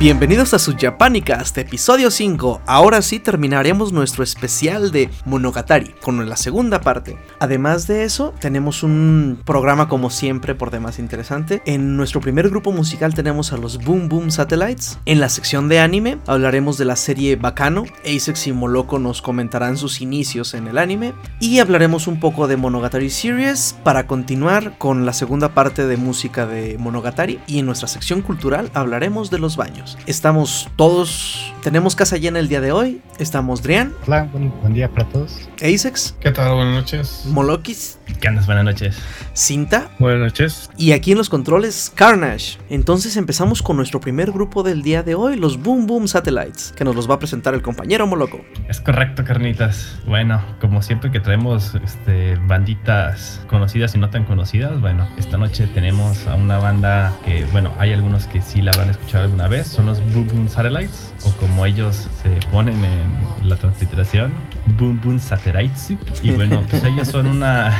[0.00, 2.62] Bienvenidos a su Japanicast, episodio 5.
[2.64, 7.18] Ahora sí terminaremos nuestro especial de Monogatari con la segunda parte.
[7.38, 11.60] Además de eso, tenemos un programa como siempre por demás interesante.
[11.66, 14.98] En nuestro primer grupo musical tenemos a los Boom Boom Satellites.
[15.04, 17.84] En la sección de anime hablaremos de la serie Bacano.
[18.02, 21.12] Asex y Moloko nos comentarán sus inicios en el anime.
[21.40, 26.46] Y hablaremos un poco de Monogatari Series para continuar con la segunda parte de música
[26.46, 27.38] de Monogatari.
[27.46, 29.89] Y en nuestra sección cultural hablaremos de los baños.
[30.06, 33.00] Estamos todos, tenemos casa llena el día de hoy.
[33.18, 33.92] Estamos Drian.
[34.06, 35.48] Hola, buen, buen día para todos.
[35.62, 36.16] Asex.
[36.20, 36.54] ¿Qué tal?
[36.54, 37.22] Buenas noches.
[37.26, 37.98] Molokis.
[38.20, 38.46] ¿Qué andas?
[38.46, 38.96] Buenas noches.
[39.34, 39.90] Cinta.
[39.98, 40.70] Buenas noches.
[40.76, 42.58] Y aquí en los controles, Carnage.
[42.70, 46.84] Entonces empezamos con nuestro primer grupo del día de hoy, los Boom Boom Satellites, que
[46.84, 48.40] nos los va a presentar el compañero Moloco.
[48.68, 49.98] Es correcto, carnitas.
[50.06, 55.66] Bueno, como siempre que traemos este, banditas conocidas y no tan conocidas, bueno, esta noche
[55.66, 59.66] tenemos a una banda que, bueno, hay algunos que sí la habrán escuchado alguna vez,
[59.80, 64.32] son los Boom Boom Satellites, o como ellos se ponen en la transliteración,
[64.78, 65.92] Boom Boom Satellites.
[66.22, 67.72] Y bueno, pues ellos son una,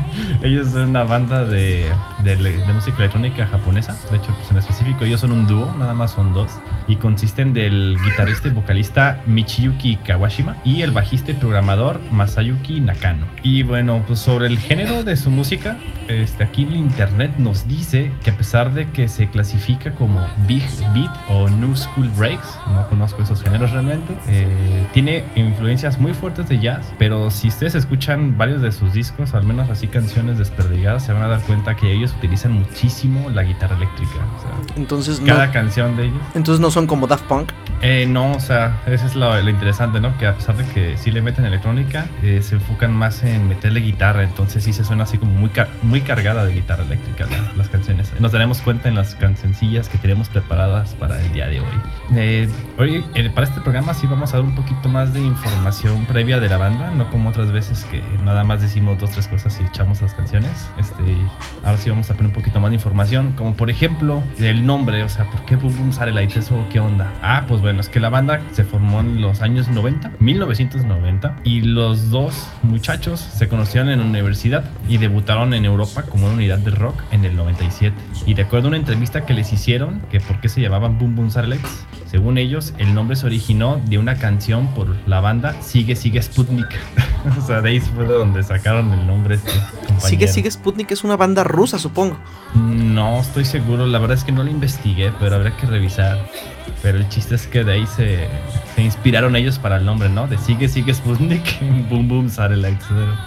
[0.42, 1.90] ellos son una banda de,
[2.22, 5.94] de, de música electrónica japonesa, de hecho, pues en específico ellos son un dúo, nada
[5.94, 6.50] más son dos,
[6.88, 13.26] y consisten del guitarrista y vocalista Michiyuki Kawashima y el bajista y programador Masayuki Nakano.
[13.42, 18.12] Y bueno, pues sobre el género de su música, este, aquí en internet nos dice
[18.22, 22.86] que a pesar de que se clasifica como Big Beat o New School Breaks, no
[22.88, 28.36] conozco esos géneros realmente, eh, tiene influencias muy fuertes de jazz, pero si ustedes escuchan
[28.36, 31.92] varios de sus discos, al menos así canciones desperdigadas, se van a dar cuenta que
[31.92, 34.12] ellos utilizan muchísimo la guitarra eléctrica.
[34.38, 36.20] O sea, Entonces cada no, canción de ellos.
[36.34, 37.50] entonces no son como Daft Punk.
[37.82, 40.16] Eh, no, o sea, eso es lo, lo interesante, ¿no?
[40.16, 43.80] Que a pesar de que sí le meten electrónica, eh, se enfocan más en meterle
[43.80, 47.52] guitarra, entonces sí se suena así como muy, car- muy cargada de guitarra eléctrica la-
[47.54, 48.12] las canciones.
[48.18, 51.66] Nos daremos cuenta en las cancioncillas que tenemos preparadas para el día de hoy.
[52.14, 52.48] Eh,
[52.78, 56.40] hoy, eh, para este programa sí vamos a dar un poquito más de información previa
[56.40, 59.64] de la banda, no como otras veces que nada más decimos dos, tres cosas y
[59.64, 60.70] echamos las canciones.
[60.78, 61.02] Este,
[61.62, 65.02] ahora sí vamos a poner un poquito más de información, como por ejemplo el nombre,
[65.02, 66.36] o sea, ¿por qué Boom Boom Satellites?
[66.36, 67.12] ¿Eso qué onda?
[67.22, 71.60] Ah, pues bueno, es que la banda se formó en los años 90, 1990, y
[71.62, 76.58] los dos muchachos se conocieron en la universidad y debutaron en Europa como una unidad
[76.58, 77.94] de rock en el 97.
[78.24, 81.14] Y de acuerdo a una entrevista que les hicieron, que por qué se llamaban Boom
[81.16, 85.96] Boom Satellites, según ellos, el nombre se originó de una canción por la banda Sigue
[85.96, 86.68] Sigue Sputnik.
[87.38, 89.50] o sea, de ahí fue de donde sacaron el nombre este.
[89.98, 92.16] Sigue, sigue Sputnik es una banda rusa, supongo.
[92.54, 96.18] No estoy seguro, la verdad es que no lo investigué, pero habría que revisar.
[96.82, 98.28] Pero el chiste es que de ahí se,
[98.74, 100.28] se inspiraron ellos para el nombre, ¿no?
[100.28, 101.60] De Sigue Sigue Sputnik,
[101.90, 102.26] Boom Boom.
[102.26, 102.48] Está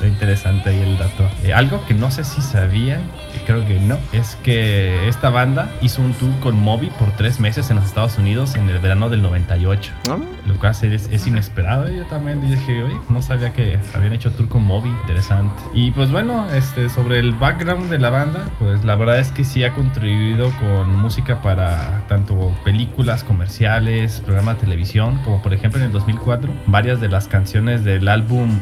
[0.07, 1.29] interesante ahí el dato.
[1.43, 3.01] Eh, algo que no sé si sabían,
[3.49, 7.71] creo que no, es que esta banda hizo un tour con Moby por tres meses
[7.71, 9.91] en los Estados Unidos en el verano del 98.
[10.07, 10.21] ¿no?
[10.45, 11.89] Lo cual es, es inesperado.
[11.89, 14.89] Yo también dije, oye, no sabía que habían hecho tour con Moby.
[14.89, 15.63] Interesante.
[15.73, 19.43] Y pues bueno, este, sobre el background de la banda, pues la verdad es que
[19.43, 25.79] sí ha contribuido con música para tanto películas, comerciales, programas de televisión, como por ejemplo
[25.79, 28.59] en el 2004, varias de las canciones del álbum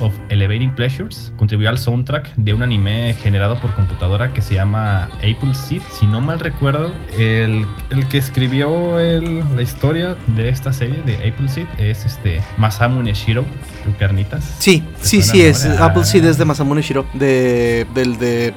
[0.00, 5.04] Of Elevating Pleasures contribuyó al soundtrack de un anime generado por computadora que se llama
[5.16, 5.82] Apple Seed.
[5.98, 11.14] Si no mal recuerdo, el, el que escribió el- la historia de esta serie de
[11.28, 13.44] Apple Seed es este Masamu Neshiro,
[13.84, 14.54] tu carnitas.
[14.58, 15.64] Sí, ¿Te sí, sí es.
[15.64, 15.84] nombre?
[15.84, 16.30] Apple Seed Ah.
[16.30, 17.04] es de Masamune Shiro.
[17.14, 17.86] De.
[17.94, 18.54] Del de.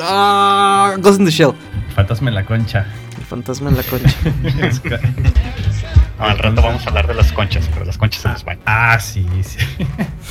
[0.00, 1.52] Ah, Ghost in the Shell.
[1.94, 2.86] Fantasma en la concha.
[3.18, 4.16] El fantasma en la concha.
[6.18, 8.62] al rato vamos a hablar de las conchas, pero las conchas se los bañan.
[8.66, 9.58] Ah, sí, sí.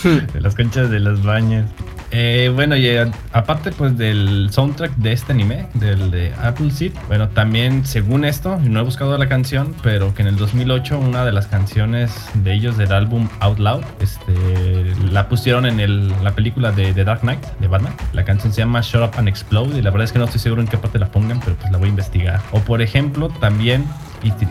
[0.33, 1.65] de las conchas de los baños.
[2.13, 7.29] Eh, bueno, y eh, aparte pues del soundtrack de este anime, del de Appleseed, bueno,
[7.29, 11.31] también según esto, no he buscado la canción, pero que en el 2008 una de
[11.31, 14.33] las canciones de ellos del álbum Out Loud, este,
[15.09, 17.93] la pusieron en el- la película de The Dark Knight de Batman.
[18.11, 20.41] La canción se llama Shut Up and Explode y la verdad es que no estoy
[20.41, 22.41] seguro en qué parte la pongan, pero pues la voy a investigar.
[22.51, 23.85] O por ejemplo, también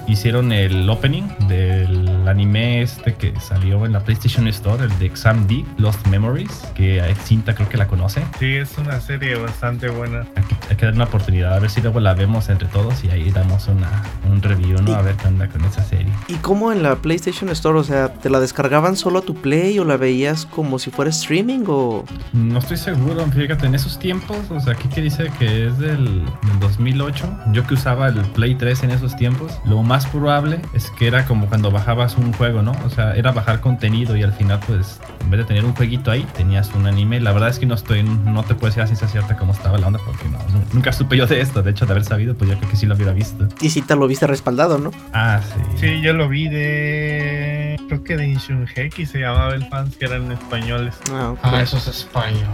[0.06, 5.46] hicieron el opening del anime este que salió en la PlayStation Store, el de Exam
[5.46, 8.22] D, Lost Memories, que Cinta creo que la conoce.
[8.38, 10.26] Sí, es una serie bastante buena.
[10.37, 13.05] Hay que, hay que darle una oportunidad, a ver si luego la vemos entre todos
[13.05, 14.94] y ahí damos una, un review, ¿no?
[14.94, 16.12] A ver qué onda con esa serie.
[16.28, 17.78] ¿Y cómo en la PlayStation Store?
[17.78, 21.11] O sea, ¿te la descargaban solo a tu Play o la veías como si fuera
[21.11, 22.05] streaming o...?
[22.32, 26.25] No estoy seguro, fíjate, en esos tiempos, o sea, aquí que dice que es del,
[26.25, 30.91] del 2008, yo que usaba el Play 3 en esos tiempos, Lo más probable es
[30.93, 32.73] que era como cuando bajabas un juego, ¿no?
[32.85, 36.11] O sea, era bajar contenido y al final, pues, en vez de tener un jueguito
[36.11, 37.21] ahí, tenías un anime.
[37.21, 39.77] La verdad es que no estoy, no te puedo decir a ciencia cierta cómo estaba
[39.79, 41.62] la onda porque no, nu- nunca supe yo de esto.
[41.62, 43.49] De hecho, de haber sabido, pues yo creo que sí lo hubiera visto.
[43.61, 44.93] Y si te lo viste respaldado, ¿no?
[45.12, 45.61] Ah, sí.
[45.79, 47.77] Sí, yo lo vi de.
[47.87, 50.95] Creo que de Inshunheki se llamaba el fans que eran españoles.
[51.12, 51.39] Ah, ok.
[51.43, 52.47] Ah, eso es español.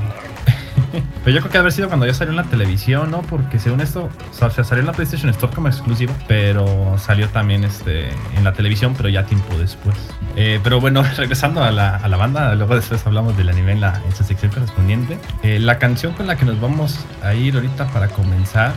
[1.24, 3.22] Pero yo creo que haber sido cuando ya salió en la televisión, ¿no?
[3.22, 7.28] Porque según esto, o sea, se salió en la PlayStation Store como exclusivo, pero salió
[7.28, 9.96] también este, en la televisión, pero ya tiempo después.
[10.36, 13.80] Eh, pero bueno, regresando a la, a la banda, luego después hablamos del anime en,
[13.80, 15.18] la, en su sección correspondiente.
[15.42, 18.74] Eh, la canción con la que nos vamos a ir ahorita para comenzar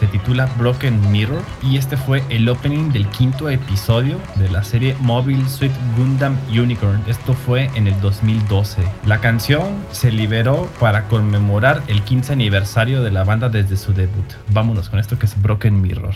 [0.00, 4.96] se titula Broken Mirror y este fue el opening del quinto episodio de la serie
[5.00, 7.02] Mobile Suit Gundam Unicorn.
[7.06, 8.82] Esto fue en el 2012.
[9.06, 11.51] La canción se liberó para conmemorar
[11.86, 14.24] el 15 aniversario de la banda desde su debut.
[14.48, 16.14] Vámonos con esto que es Broken Mirror.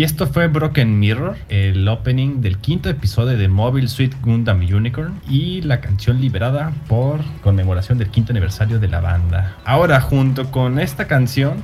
[0.00, 5.20] Y esto fue Broken Mirror, el opening del quinto episodio de Mobile Suit Gundam Unicorn
[5.28, 9.58] y la canción liberada por conmemoración del quinto aniversario de la banda.
[9.66, 11.62] Ahora, junto con esta canción,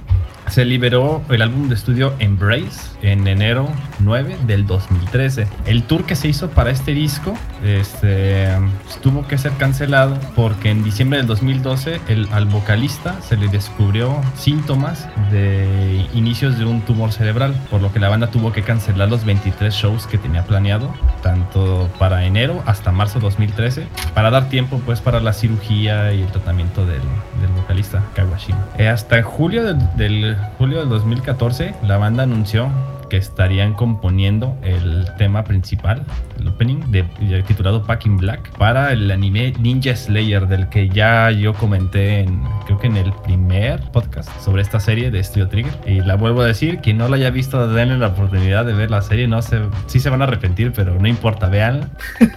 [0.49, 3.69] se liberó el álbum de estudio Embrace en enero
[4.01, 5.47] 9 del 2013.
[5.67, 7.35] El tour que se hizo para este disco
[7.65, 8.49] este,
[9.03, 14.21] tuvo que ser cancelado porque en diciembre del 2012 el, al vocalista se le descubrió
[14.37, 19.09] síntomas de inicios de un tumor cerebral, por lo que la banda tuvo que cancelar
[19.09, 24.81] los 23 shows que tenía planeado, tanto para enero hasta marzo 2013, para dar tiempo
[24.85, 27.01] pues para la cirugía y el tratamiento del,
[27.57, 28.67] vocalista Kawashima.
[28.77, 32.71] Eh, hasta julio del julio del 2014 la banda anunció
[33.09, 36.05] que estarían componiendo el tema principal,
[36.47, 40.89] el opening, de, de- titulado Back in Black, para el anime Ninja Slayer, del que
[40.89, 45.49] ya yo comenté en, creo que en el primer podcast sobre esta serie de Studio
[45.49, 45.73] Trigger.
[45.87, 48.91] Y la vuelvo a decir, quien no la haya visto, denle la oportunidad de ver
[48.91, 51.91] la serie, no se, sí se van a arrepentir, pero no importa, vean.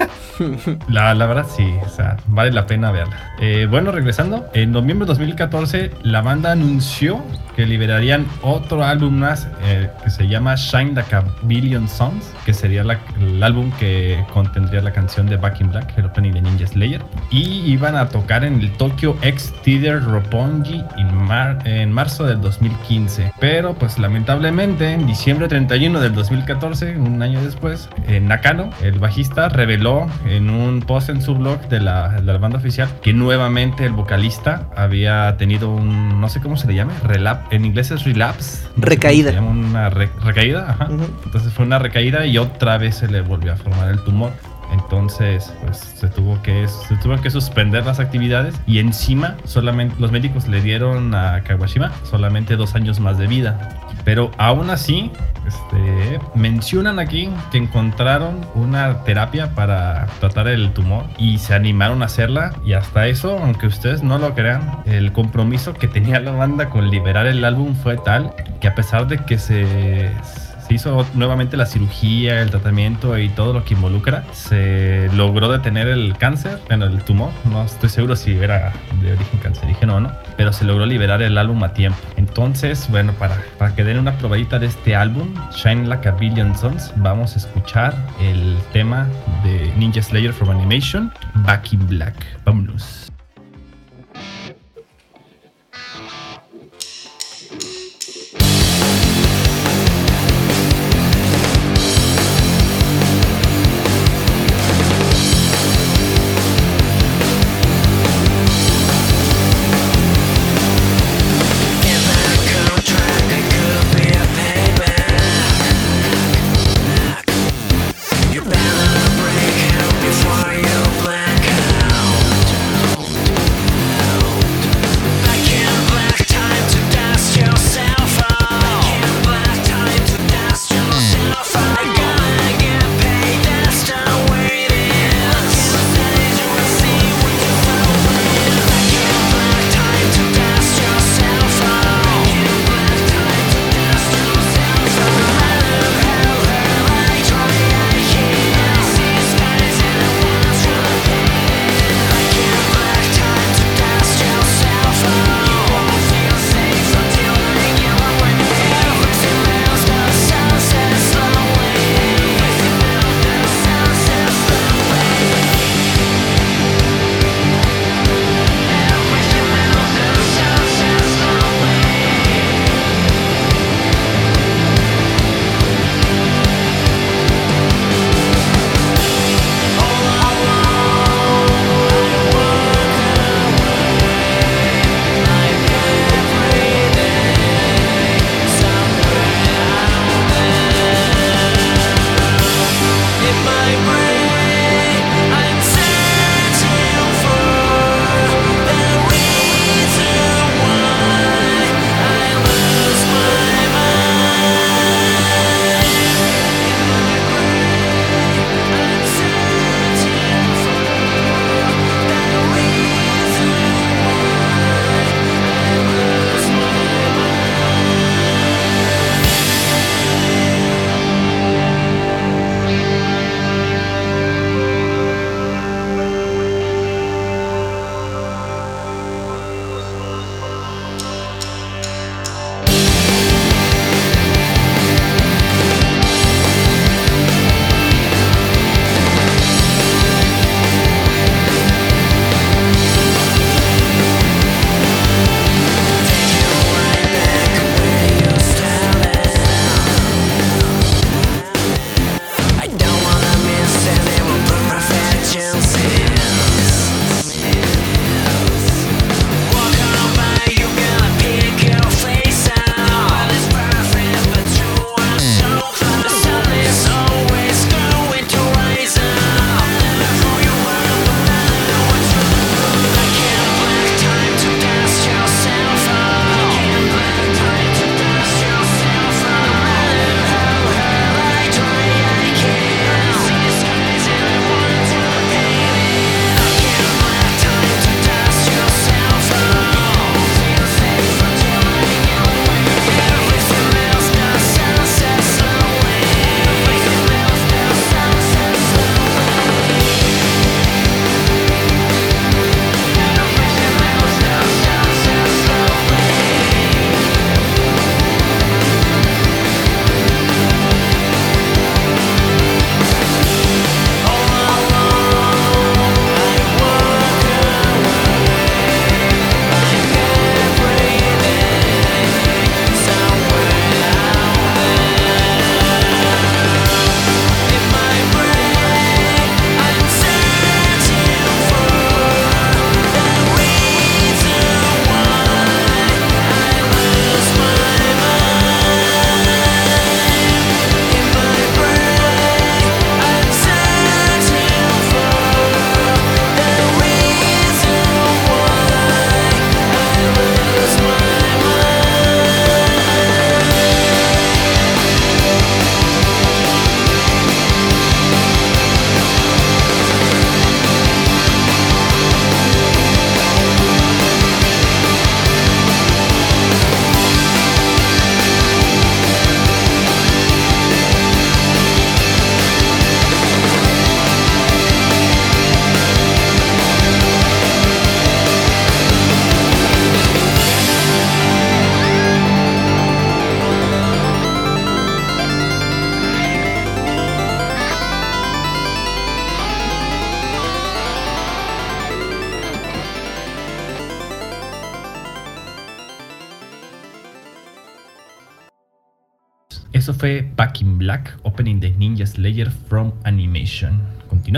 [0.88, 3.34] La, la verdad sí, o sea, vale la pena verla.
[3.42, 7.22] Eh, bueno, regresando, en noviembre de 2014 la banda anunció
[7.58, 12.54] que liberarían otro álbum más eh, que se llama Shine Like a Billion Songs, que
[12.54, 13.99] sería la- el álbum que
[14.34, 17.01] contendría la canción de Back in Black, el opening de Ninja Slayer.
[17.32, 22.41] Y iban a tocar en el Tokyo X Theater Roppongi en, mar- en marzo del
[22.41, 23.34] 2015.
[23.39, 29.50] Pero pues lamentablemente en diciembre 31 del 2014, un año después, eh, Nakano, el bajista,
[29.50, 33.86] reveló en un post en su blog de la, de la banda oficial que nuevamente
[33.86, 38.03] el vocalista había tenido un, no sé cómo se le llama, relap, en inglés es
[38.03, 38.68] relapse.
[38.75, 39.29] no Recaída.
[39.32, 40.86] se llama, una re- recaída, ajá.
[40.86, 41.06] Ujú.
[41.25, 44.31] Entonces fue una recaída y otra vez se le volvió a formar el tumor.
[44.72, 50.12] Entonces, pues se tuvo que se tuvo que suspender las actividades y encima solamente los
[50.12, 53.79] médicos le dieron a Kawashima solamente dos años más de vida.
[54.05, 55.12] Pero aún así,
[55.46, 62.05] este, mencionan aquí que encontraron una terapia para tratar el tumor y se animaron a
[62.05, 66.69] hacerla y hasta eso, aunque ustedes no lo crean, el compromiso que tenía la banda
[66.69, 70.12] con liberar el álbum fue tal que a pesar de que se
[70.69, 74.23] se hizo nuevamente la cirugía, el tratamiento y todo lo que involucra.
[74.33, 77.31] Se logró detener el cáncer, bueno, el tumor.
[77.45, 78.71] No estoy seguro si era
[79.01, 81.97] de origen cancerígeno o no, pero se logró liberar el álbum a tiempo.
[82.17, 86.55] Entonces, bueno, para, para que den una probadita de este álbum, Shine Like a Billion
[86.55, 89.07] Suns, vamos a escuchar el tema
[89.43, 91.11] de Ninja Slayer from Animation,
[91.45, 92.13] Back in Black.
[92.45, 93.09] Vámonos.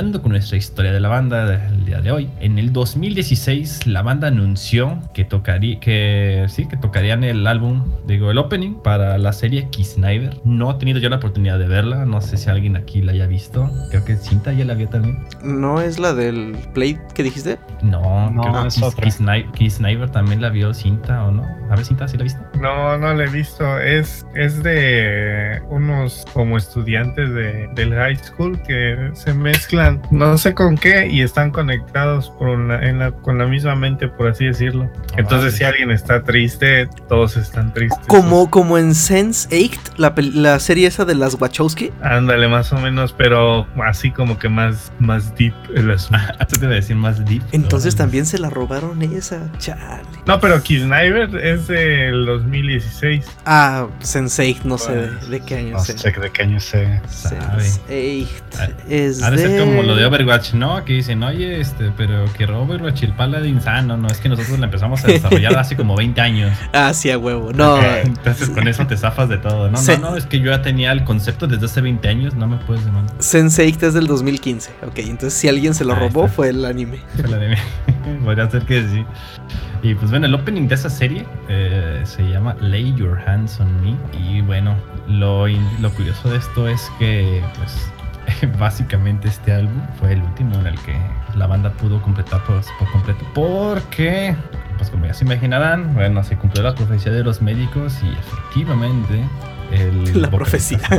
[0.01, 4.01] Continuando con nuestra historia de la banda del día de hoy, en el 2016 la
[4.01, 9.31] banda anunció que tocaría, que sí, que tocarían el álbum, digo, el opening para la
[9.31, 10.39] serie Kisniver.
[10.43, 13.27] No he tenido yo la oportunidad de verla, no sé si alguien aquí la haya
[13.27, 13.69] visto.
[13.91, 15.19] Creo que Cinta ya la vio también.
[15.43, 17.59] ¿No es la del Play que dijiste?
[17.83, 21.43] No, No, creo que es Kiss- Kisniver también la vio Cinta o no.
[21.69, 22.39] A ver, Cinta, ¿sí la viste?
[22.59, 23.77] No, no lo he visto.
[23.79, 30.53] Es, es de unos como estudiantes de, del high school que se mezclan, no sé
[30.53, 34.45] con qué, y están conectados por una- en la- con la misma mente, por así
[34.45, 34.89] decirlo.
[35.17, 38.05] Entonces, si alguien está triste, todos están tristes.
[38.07, 41.91] Como, como en Sense 8, la, la serie esa de las Wachowski.
[42.01, 46.21] Ándale, más o menos, pero así como que más, más deep el asunto.
[46.39, 47.41] Antes te iba a decir más deep.
[47.51, 49.49] Entonces No, también se la robaron esa.
[49.57, 49.81] Chale.
[50.25, 53.25] No, pero Kisniver es del 2016.
[53.45, 54.91] Ah, Sense8, no sé
[55.29, 57.01] de qué año No sé de qué año se.
[57.07, 57.63] Sabe.
[57.63, 58.27] Sense8
[58.89, 60.83] es Ha de ser como lo de Overwatch, ¿no?
[60.85, 64.59] Que dicen, oye, este, pero que Overwatch y el Paladin sano, no, es que nosotros
[64.59, 66.57] la empezamos a desarrollar hace como 20 años.
[66.73, 67.51] Ah, sí, a huevo.
[67.53, 69.81] No, Entonces con eso te zafas de todo, ¿no?
[69.81, 72.57] No, no, es que yo ya tenía el concepto desde hace 20 años, no me
[72.57, 73.15] puedes demandar.
[73.17, 74.71] Sense8 es del 2015.
[74.87, 76.35] Ok, entonces si alguien se lo robó está.
[76.35, 76.99] fue el anime.
[77.17, 77.57] El anime.
[78.23, 79.05] Podría ser que sí.
[79.83, 83.81] Y pues bueno, el opening de esa serie eh, se llama Lay Your Hands on
[83.81, 83.97] Me.
[84.19, 84.75] Y bueno,
[85.07, 87.91] lo, lo curioso de esto es que, pues,
[88.59, 90.95] básicamente este álbum fue el último en el que
[91.35, 93.25] la banda pudo completar pues, por completo.
[93.33, 94.35] Porque,
[94.77, 99.23] pues como ya se imaginarán, bueno, se cumplió la profecía de los médicos y efectivamente.
[99.71, 100.79] El La profecía.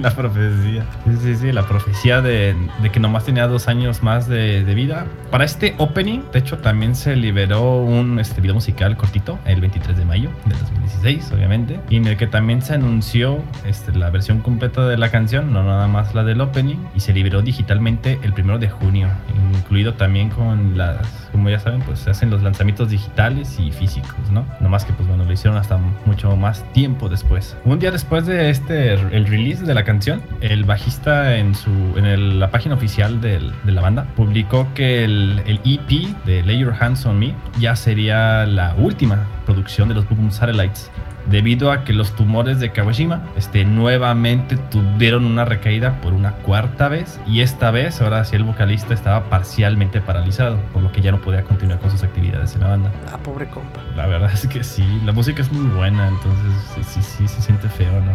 [0.00, 0.84] la profecía.
[1.04, 4.74] Sí, sí, sí, la profecía de, de que nomás tenía dos años más de, de
[4.74, 5.06] vida.
[5.30, 9.96] Para este opening, de hecho, también se liberó un este, video musical cortito el 23
[9.96, 14.40] de mayo del 2016, obviamente, y en el que también se anunció este, la versión
[14.40, 18.32] completa de la canción, no nada más la del opening, y se liberó digitalmente el
[18.32, 19.08] primero de junio,
[19.54, 24.30] incluido también con las, como ya saben, pues se hacen los lanzamientos digitales y físicos,
[24.32, 24.44] ¿no?
[24.60, 27.56] Nomás que, pues bueno, lo hicieron hasta mucho más tiempo después.
[27.64, 32.40] Un día después de este, el release de la canción, el bajista en su, en
[32.40, 37.04] la página oficial de la banda publicó que el, el EP de Lay Your Hands
[37.06, 40.90] on Me ya sería la última producción de los Boom Satellites
[41.30, 46.88] debido a que los tumores de Kawashima este, nuevamente tuvieron una recaída por una cuarta
[46.88, 51.12] vez y esta vez ahora sí el vocalista estaba parcialmente paralizado por lo que ya
[51.12, 52.92] no podía continuar con sus actividades en la banda.
[53.12, 53.80] Ah, pobre compa.
[53.96, 57.42] La verdad es que sí, la música es muy buena, entonces sí, sí, sí se
[57.42, 58.12] siente feo, ¿no?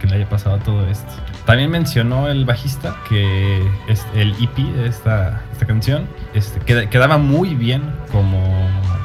[0.00, 1.12] Que le haya pasado todo esto.
[1.44, 7.18] También mencionó el bajista que es el EP de esta, esta canción este, queda- quedaba
[7.18, 8.40] muy bien como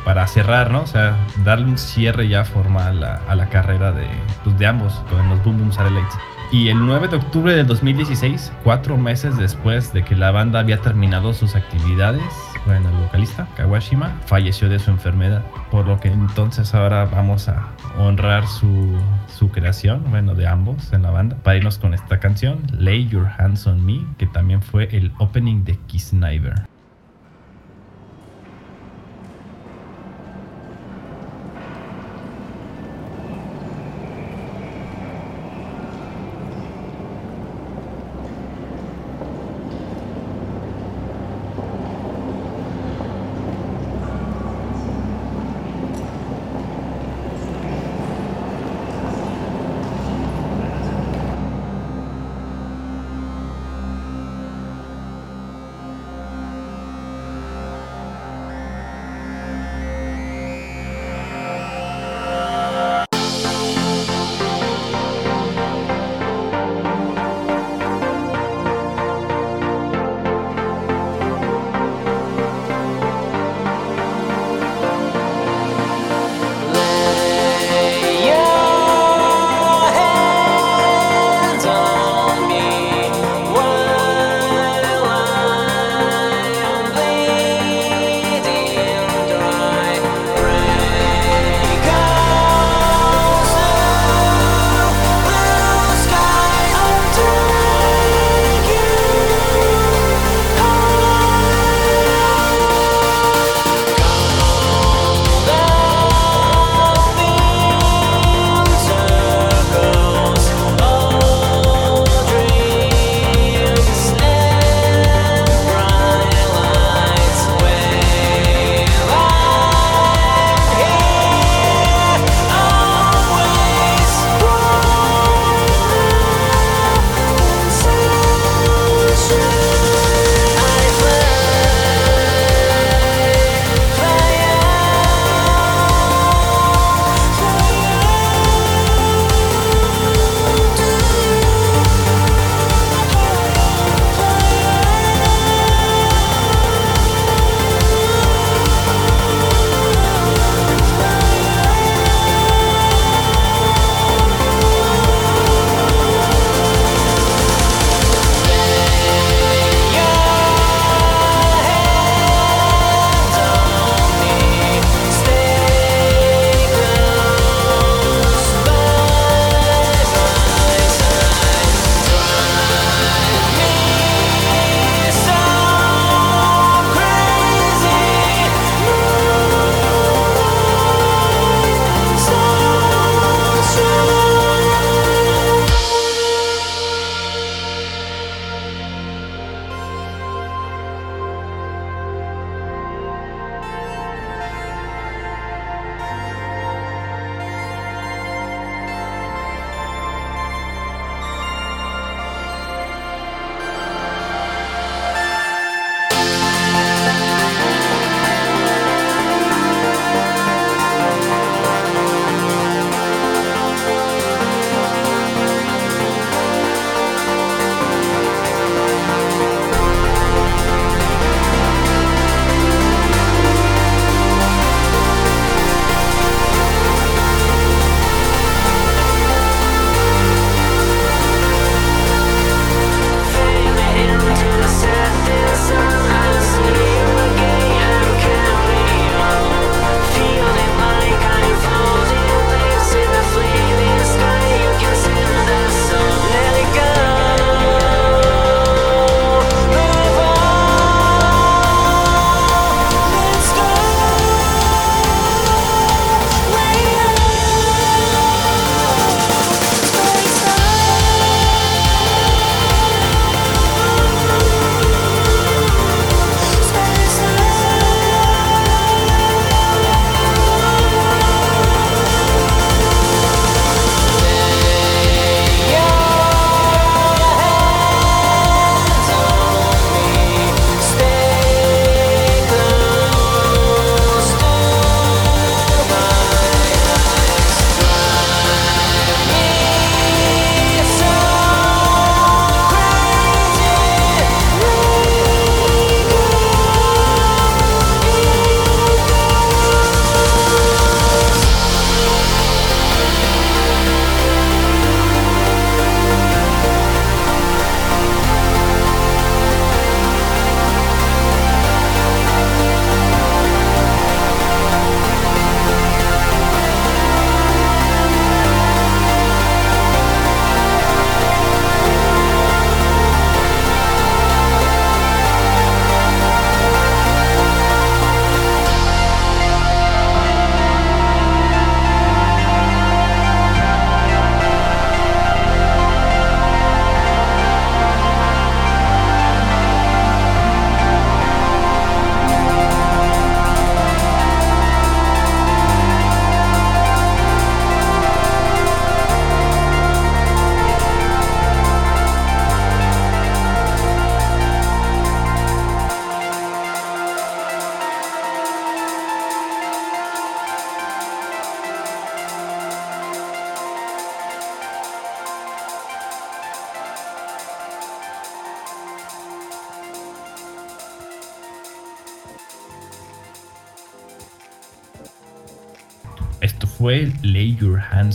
[0.05, 0.81] para cerrar, ¿no?
[0.81, 4.05] O sea, darle un cierre ya formal a, a la carrera de,
[4.43, 6.13] pues, de ambos con los Boom Boom Satellites.
[6.51, 10.77] Y el 9 de octubre del 2016, cuatro meses después de que la banda había
[10.81, 12.21] terminado sus actividades,
[12.65, 15.43] bueno, el vocalista, Kawashima, falleció de su enfermedad.
[15.71, 18.97] Por lo que entonces ahora vamos a honrar su,
[19.27, 23.27] su creación, bueno, de ambos en la banda, para irnos con esta canción, Lay Your
[23.37, 26.53] Hands on Me, que también fue el opening de Kisniver.
[26.53, 26.72] Esto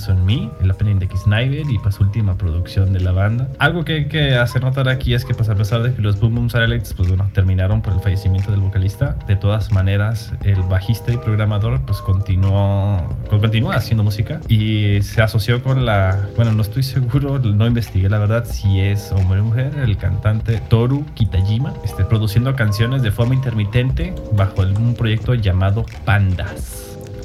[0.08, 3.48] On Me, el opening de Snyder y pues última producción de la banda.
[3.58, 6.18] Algo que hay que hacer notar aquí es que pues a pesar de que los
[6.20, 10.62] Boom Boom Satellites pues bueno, terminaron por el fallecimiento del vocalista, de todas maneras el
[10.62, 16.52] bajista y programador pues continuó, pues, continúa haciendo música y se asoció con la, bueno
[16.52, 21.04] no estoy seguro, no investigué la verdad si es hombre o mujer, el cantante Toru
[21.14, 26.77] Kitajima, este, produciendo canciones de forma intermitente bajo un proyecto llamado Pandas.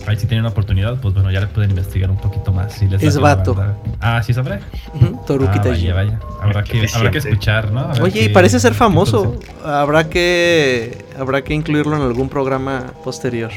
[0.05, 2.73] Ahí si tienen una oportunidad, pues bueno, ya le pueden investigar un poquito más.
[2.73, 3.55] Si les Es vato.
[4.01, 4.59] Ah, sí, sabré.
[4.93, 6.19] Ujú, Toru Ah, vaya, vaya.
[6.41, 7.89] Habrá que, habrá que escuchar, ¿no?
[8.01, 9.35] Oye, y parece ser famoso.
[9.63, 13.51] Habrá que habrá que incluirlo en algún programa posterior.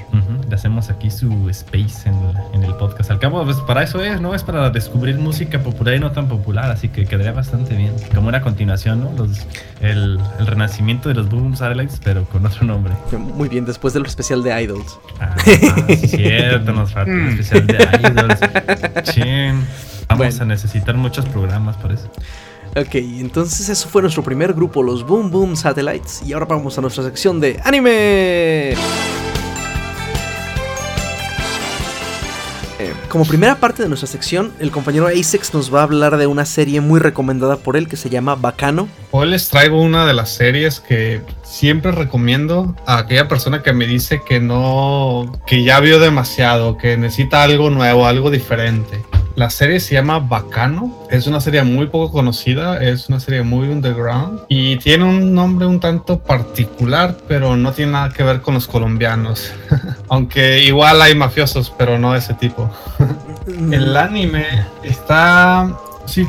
[0.49, 2.09] Le hacemos aquí su space
[2.53, 3.11] en, podcast.
[3.11, 4.35] Al cabo, pues para eso es, ¿no?
[4.35, 7.93] Es para descubrir música popular y no tan popular, así que quedaría bastante bien.
[8.15, 9.12] Como una continuación, ¿no?
[9.17, 9.47] Los,
[9.81, 12.95] el, el renacimiento de los Boom Satellites, pero con otro nombre.
[13.19, 14.99] Muy bien, después del especial de Idols.
[15.21, 15.35] Ah,
[15.89, 18.41] sí, cierto, nos falta un especial de Idols.
[19.12, 19.67] Chin.
[20.09, 20.43] Vamos Bueno.
[20.43, 22.09] a necesitar muchos programas para eso.
[22.77, 26.23] Ok, entonces eso fue nuestro primer grupo, los Boom Boom Satellites.
[26.27, 28.75] Y ahora vamos a nuestra sección de anime.
[33.09, 36.45] Como primera parte de nuestra sección, el compañero Asex nos va a hablar de una
[36.45, 38.88] serie muy recomendada por él que se llama Bacano.
[39.12, 43.87] Hoy les traigo una de las series que siempre recomiendo a aquella persona que me
[43.87, 49.03] dice que no, que ya vio demasiado, que necesita algo nuevo, algo diferente.
[49.37, 53.69] La serie se llama Bacano, es una serie muy poco conocida, es una serie muy
[53.69, 58.55] underground y tiene un nombre un tanto particular, pero no tiene nada que ver con
[58.55, 59.53] los colombianos.
[60.09, 62.71] Aunque igual hay mafiosos, pero no de ese tipo.
[63.71, 64.47] El anime
[64.83, 65.77] está.
[66.07, 66.25] Sí,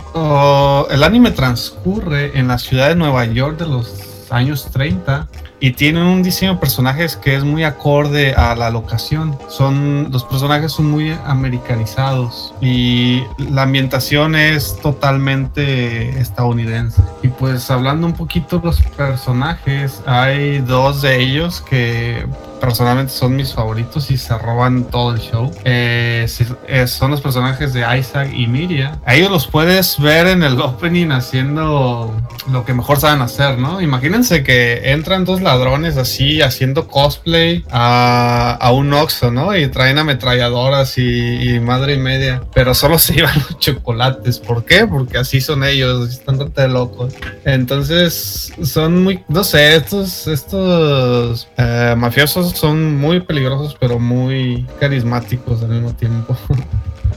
[0.89, 5.27] el anime transcurre en la ciudad de Nueva York de los años 30
[5.59, 9.37] y tiene un diseño de personajes que es muy acorde a la locación.
[9.49, 17.01] Son los personajes son muy americanizados y la ambientación es totalmente estadounidense.
[17.23, 22.25] Y pues hablando un poquito de los personajes, hay dos de ellos que
[22.59, 25.51] personalmente son mis favoritos y se roban todo el show.
[25.63, 26.27] Eh,
[26.67, 28.99] eh, son los personajes de Isaac y Miria.
[29.07, 32.13] Ellos los puedes ver en el opening haciendo
[32.51, 33.81] lo que mejor saben hacer, ¿no?
[33.81, 39.55] Imagínense que entran dos ladrones así haciendo cosplay a, a un Oxxo, ¿no?
[39.55, 42.41] Y traen ametralladoras y, y madre y media.
[42.53, 44.39] Pero solo se llevan los chocolates.
[44.39, 44.87] ¿Por qué?
[44.87, 47.13] Porque así son ellos, están de locos.
[47.45, 55.61] Entonces, son muy, no sé, estos, estos eh, mafiosos son muy peligrosos, pero muy carismáticos
[55.63, 56.35] al mismo tiempo.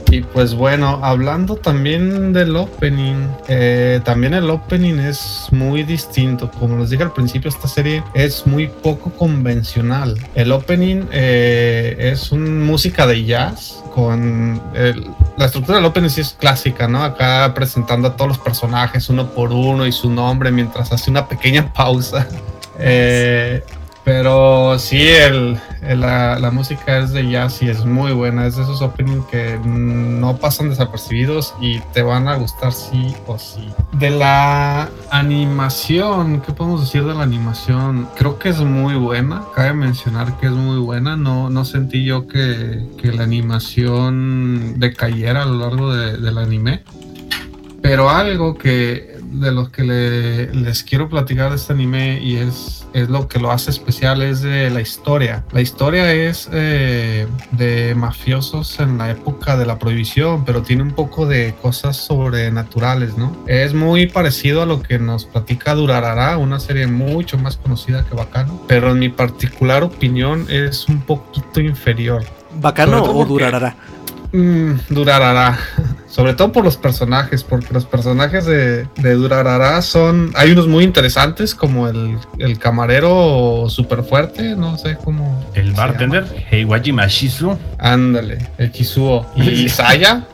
[0.09, 6.51] Y pues bueno, hablando también del opening, eh, también el opening es muy distinto.
[6.59, 10.17] Como les dije al principio, esta serie es muy poco convencional.
[10.35, 15.05] El opening eh, es un música de jazz con el-
[15.37, 17.03] la estructura del opening sí es clásica, ¿no?
[17.05, 21.25] Acá presentando a todos los personajes uno por uno y su nombre mientras hace una
[21.27, 22.27] pequeña pausa.
[22.83, 23.63] Eh,
[24.13, 25.57] pero sí, el,
[25.97, 28.45] la, la música es de jazz y es muy buena.
[28.45, 33.39] Es de esos openings que no pasan desapercibidos y te van a gustar sí o
[33.39, 33.69] sí.
[33.93, 38.09] De la animación, ¿qué podemos decir de la animación?
[38.17, 39.43] Creo que es muy buena.
[39.55, 41.15] Cabe mencionar que es muy buena.
[41.15, 46.83] No, no sentí yo que, que la animación decayera a lo largo de- del anime.
[47.81, 52.85] Pero algo que de los que le- les quiero platicar de este anime y es,
[52.93, 55.43] es lo que lo hace especial es de la historia.
[55.51, 60.91] La historia es eh, de mafiosos en la época de la prohibición, pero tiene un
[60.91, 63.35] poco de cosas sobrenaturales, ¿no?
[63.47, 68.15] Es muy parecido a lo que nos platica Durarara, una serie mucho más conocida que
[68.15, 72.23] Bacano, pero en mi particular opinión es un poquito inferior.
[72.59, 73.75] ¿Bacano o durará?
[74.33, 75.57] Mm, Durarara.
[76.11, 80.31] Sobre todo por los personajes, porque los personajes de, de Durarara son.
[80.35, 85.41] Hay unos muy interesantes, como el, el camarero super fuerte, no sé cómo.
[85.53, 87.57] El bartender, Heiwaji Mashizu.
[87.79, 89.25] Ándale, el Kizuo.
[89.35, 90.25] Y Saya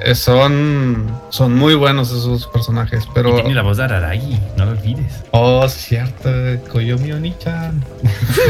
[0.00, 3.34] eh, son, son muy buenos esos personajes, Y pero.
[3.34, 5.24] tiene la voz de Araragi, no lo olvides.
[5.32, 6.30] Oh, cierto,
[6.72, 7.84] Koyomi Oni-chan.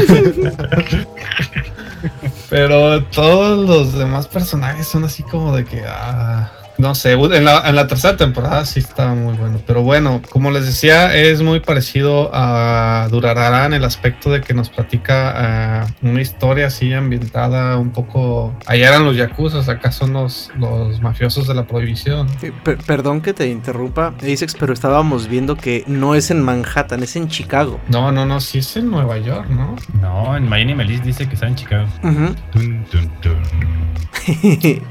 [2.49, 7.67] Pero todos los demás personajes son así como de que, ah, No sé, en la,
[7.69, 9.59] en la tercera temporada sí estaba muy bueno.
[9.67, 14.53] Pero bueno, como les decía, es muy parecido a Durarara en el aspecto de que
[14.53, 18.55] nos platica eh, una historia así ambientada un poco.
[18.65, 22.27] Allá eran los yakuza, acá son los, los mafiosos de la prohibición.
[22.63, 27.17] Per- perdón que te interrumpa, Asex, pero estábamos viendo que no es en Manhattan, es
[27.17, 27.81] en Chicago.
[27.89, 29.75] No, no, no, sí es en Nueva York, ¿no?
[30.01, 31.87] No, en Miami Melis dice que está en Chicago.
[32.03, 32.33] Ujú.
[32.53, 33.43] Dun, dun, dun.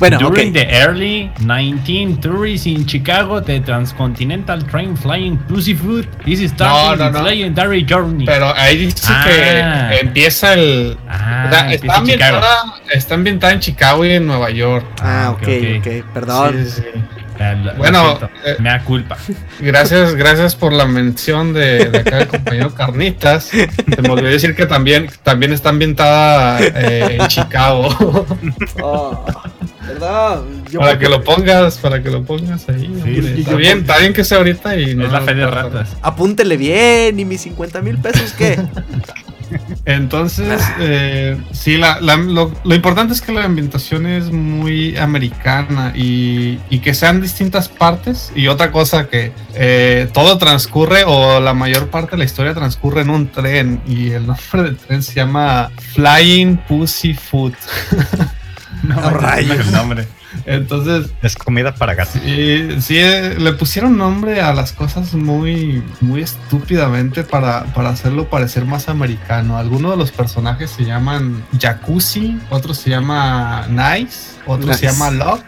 [0.00, 7.04] bueno, During the early 1930s in Chicago, the transcontinental train flying Pussyfoot is starting No,
[7.04, 7.22] no, its no.
[7.22, 8.24] legendary journey.
[8.26, 9.24] Pero ahí dice Ah.
[9.90, 10.96] que empieza el.
[11.08, 14.86] ah, o sea, empieza está, ambientada, está ambientada en Chicago y en Nueva York.
[15.02, 16.12] Ah, ok, ok, ok, ok.
[16.14, 16.64] perdón.
[16.66, 17.00] Sí, sí.
[17.42, 19.16] Ah, Bueno, eh, me da culpa.
[19.60, 23.44] Gracias, gracias por la mención de, de acá compañero Carnitas.
[23.46, 27.88] Se me olvidó decir que también, también está ambientada eh, en Chicago.
[28.82, 29.24] Oh,
[30.70, 32.90] Yo para porque- que lo pongas, para que lo pongas ahí.
[33.38, 35.06] está yo bien, está bien que sea ahorita y no.
[35.06, 35.96] es la fe de ratas.
[36.02, 38.58] Apúntele bien, y mis 50 mil pesos, ¿qué?
[39.84, 45.92] Entonces, eh, sí, la, la- lo, lo importante es que la ambientación es muy americana
[45.96, 48.30] y, y que sean distintas partes.
[48.36, 53.00] Y otra cosa que eh, todo transcurre o la mayor parte de la historia transcurre
[53.02, 57.14] en un tren y el nombre del tren se llama Flying Pussy
[58.82, 59.58] No, Ah, rayos.
[59.66, 60.06] el nombre.
[60.46, 62.20] Entonces, Es comida para gatos.
[62.24, 68.28] Sí, sí, eh, le pusieron nombre a las cosas muy, muy estúpidamente para, para hacerlo
[68.28, 69.58] parecer más americano.
[69.58, 74.78] Algunos de los personajes se llaman Jacuzzi, otro se llama Nice, otro Nice.
[74.78, 75.42] se llama Lock.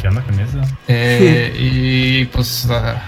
[0.00, 0.58] ¿Qué onda con eso?
[0.88, 3.02] eh, y pues ah,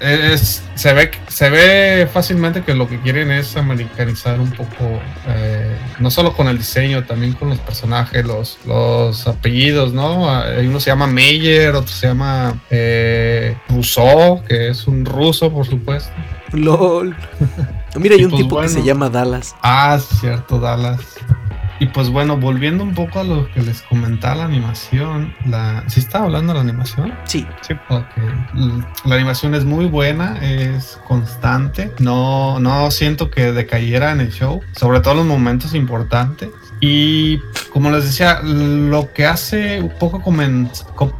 [0.00, 5.76] es- se, ve, se ve fácilmente que lo que quieren es americanizar un poco, eh,
[5.98, 10.30] no solo con el diseño, también con los personajes, los, los apellidos, ¿no?
[10.30, 15.66] Ah, uno se llama Meyer, otro se llama eh, Rousseau, que es un ruso, por
[15.66, 16.10] supuesto.
[16.52, 17.14] LOL.
[17.96, 19.54] Mira, hay un pues tipo que se llama Dallas.
[19.62, 21.00] Ah, cierto, Dallas.
[21.80, 25.84] Y pues bueno, volviendo un poco a lo que les comentaba la animación, la...
[25.86, 27.14] ¿sí estaba hablando de la animación?
[27.24, 27.46] Sí.
[27.88, 28.04] Ok.
[28.56, 31.92] L- La animación es muy buena, es constante.
[32.00, 36.50] No, no siento que decayera en el show, sobre todo en los momentos importantes.
[36.80, 37.38] Y
[37.70, 40.22] como les decía, lo que hace un poco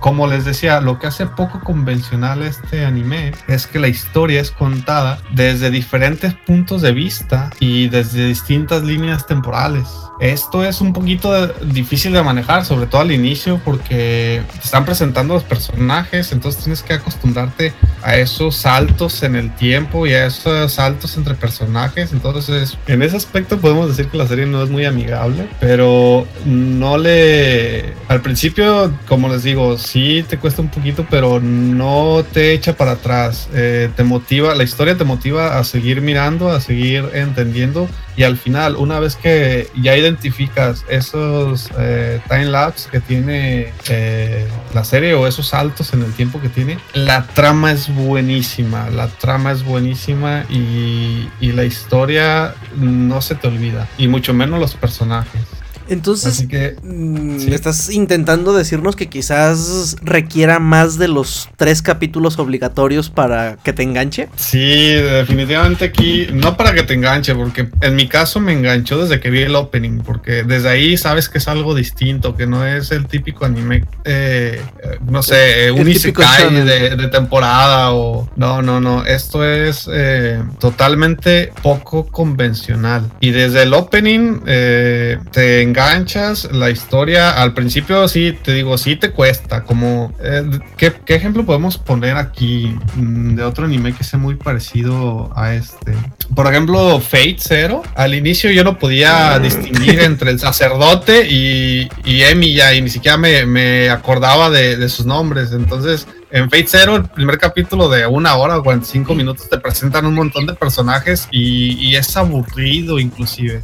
[0.00, 4.50] como les decía, lo que hace poco convencional este anime es que la historia es
[4.50, 9.86] contada desde diferentes puntos de vista y desde distintas líneas temporales.
[10.20, 14.84] Esto es un poquito de- difícil de manejar, sobre todo al inicio, porque te están
[14.84, 20.26] presentando los personajes, entonces tienes que acostumbrarte a esos saltos en el tiempo y a
[20.26, 22.12] esos saltos entre personajes.
[22.12, 26.98] Entonces, en ese aspecto podemos decir que la serie no es muy amigable, pero no
[26.98, 27.94] le...
[28.08, 32.92] Al principio, como les digo, sí te cuesta un poquito, pero no te echa para
[32.92, 33.48] atrás.
[33.54, 37.88] Eh, te motiva, la historia te motiva a seguir mirando, a seguir entendiendo
[38.18, 44.44] y al final, una vez que ya identificas esos eh, time lapse que tiene eh,
[44.74, 48.90] la serie o esos saltos en el tiempo que tiene, la trama es buenísima.
[48.90, 53.88] La trama es buenísima y, y la historia no se te olvida.
[53.98, 55.57] Y mucho menos los personajes.
[55.88, 57.54] Entonces, Así que mm, sí.
[57.54, 63.82] estás intentando decirnos que quizás requiera más de los tres capítulos obligatorios para que te
[63.82, 64.28] enganche.
[64.36, 69.20] Sí, definitivamente aquí, no para que te enganche, porque en mi caso me enganchó desde
[69.20, 72.90] que vi el opening, porque desde ahí sabes que es algo distinto, que no es
[72.90, 74.60] el típico anime, eh,
[75.08, 78.28] no sé, un isekai de, de temporada o...
[78.36, 83.10] No, no, no, esto es eh, totalmente poco convencional.
[83.20, 88.96] Y desde el opening eh, te enganchas, la historia al principio sí, te digo, sí
[88.96, 90.12] te cuesta, como...
[90.20, 90.44] eh,
[90.76, 95.54] ¿qué, qué ejemplo podemos poner aquí mm, de otro anime que sea muy parecido a
[95.54, 95.94] este?
[96.34, 97.82] Por ejemplo, Fate Zero.
[97.94, 103.16] Al inicio yo no podía distinguir entre el sacerdote y, y Emiya y ni siquiera
[103.16, 105.52] me, me acordaba de, de sus nombres.
[105.52, 110.06] Entonces, en Fate Zero, el primer capítulo de una hora o 45 minutos, te presentan
[110.06, 113.62] un montón de personajes y, y es aburrido inclusive.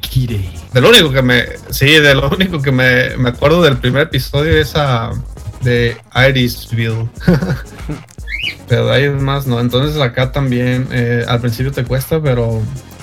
[0.00, 0.50] Kirei.
[0.72, 1.44] De lo único que me.
[1.70, 5.10] Sí, de lo único que me, me acuerdo del primer episodio es a,
[5.62, 5.96] de
[6.28, 7.08] Irisville.
[8.68, 9.60] pero de ahí es más, no.
[9.60, 12.62] Entonces acá también eh, al principio te cuesta, pero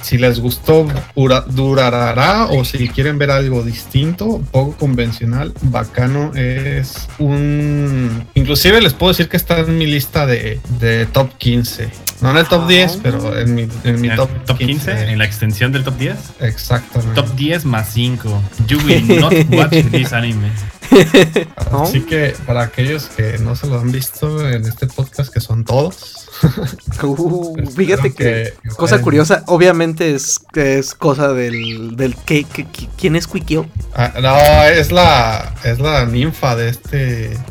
[0.10, 7.08] si les gustó, dura- durará o si quieren ver algo distinto, poco convencional, bacano es
[7.20, 8.26] un...
[8.34, 11.90] Inclusive les puedo decir que está en mi lista de, de top 15.
[12.22, 12.68] No en el top Ah.
[12.68, 15.98] 10, pero en mi, en mi En top, top 15, en la extensión del top
[15.98, 16.16] 10.
[16.42, 17.14] Exactamente.
[17.22, 18.42] Top 10 más 5.
[18.68, 20.50] You will not watch this anime.
[21.72, 25.64] Así que para aquellos que no se lo han visto en este podcast, que son
[25.66, 26.16] todos,
[27.04, 29.04] Uh, fíjate que, que- cosa vayan.
[29.04, 33.68] curiosa, obviamente es que es cosa del del que, que- que- quién es Quikio.
[33.94, 37.38] ah, no, es la, es la ninfa de este.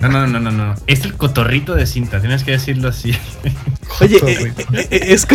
[0.00, 0.74] No, no, no, no, no.
[0.88, 3.12] Es el cotorrito de cinta, tienes que decirlo así.
[4.00, 5.26] Oye, eh, eh, eh, es,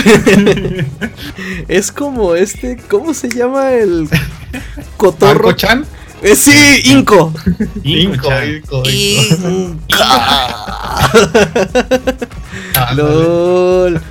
[1.70, 4.10] es como este, ¿cómo se llama el
[4.98, 5.36] cotorro?
[5.46, 5.86] ¿Marco-chan?
[6.24, 7.34] Eh, sí, Inco.
[7.84, 8.84] Inco, Inco.
[8.90, 9.98] Inca.
[12.76, 14.02] Ah, LOL.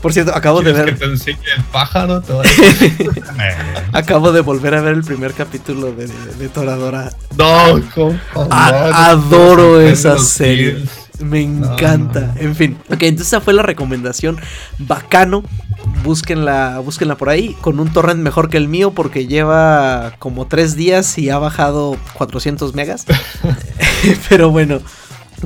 [0.00, 2.20] Por cierto, acabo de ¿Quieres que ver, te enseñe el pájaro?
[2.20, 3.56] Te Eh,
[3.92, 7.10] acabo de volver a ver el primer capítulo de, de Toradora.
[7.38, 10.84] no, compa, A- no, adoro esa serie.
[11.20, 12.32] Me encanta.
[12.34, 12.40] no.
[12.40, 12.76] En fin.
[12.88, 14.38] Ok, entonces esa fue la recomendación.
[14.78, 15.42] Bacano.
[16.02, 17.56] Búsquenla, búsquenla por ahí.
[17.60, 18.92] Con un torrent mejor que el mío.
[18.92, 23.06] Porque lleva como tres días y ha bajado 400 megas.
[24.28, 24.80] Pero bueno.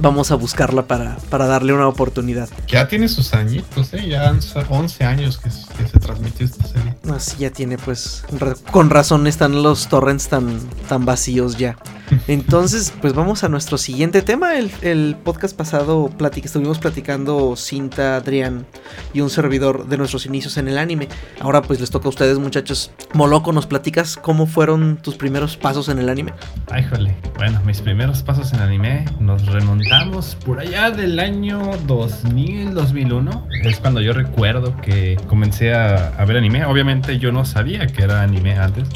[0.01, 2.49] Vamos a buscarla para, para darle una oportunidad.
[2.69, 4.07] Ya tiene sus añitos, ¿eh?
[4.09, 4.39] Ya han
[4.69, 6.95] 11 años que, que se transmitió esta serie.
[7.12, 8.23] Así ya tiene, pues.
[8.71, 11.77] Con razón están los torrents tan, tan vacíos ya.
[12.26, 14.52] Entonces, pues vamos a nuestro siguiente tema.
[14.56, 18.66] El, podcast pasado platic- estuvimos platicando Cinta, Adrián
[19.12, 21.09] y un servidor de nuestros inicios en el anime.
[21.40, 22.90] Ahora pues les toca a ustedes, muchachos.
[23.14, 26.32] Moloco, ¿nos platicas cómo fueron tus primeros pasos en el anime?
[26.70, 27.14] Ay, jole.
[27.36, 33.46] Bueno, mis primeros pasos en anime nos remontamos por allá del año 2000, 2001.
[33.64, 36.64] Es cuando yo recuerdo que comencé a ver anime.
[36.64, 38.88] Obviamente yo no sabía que era anime antes.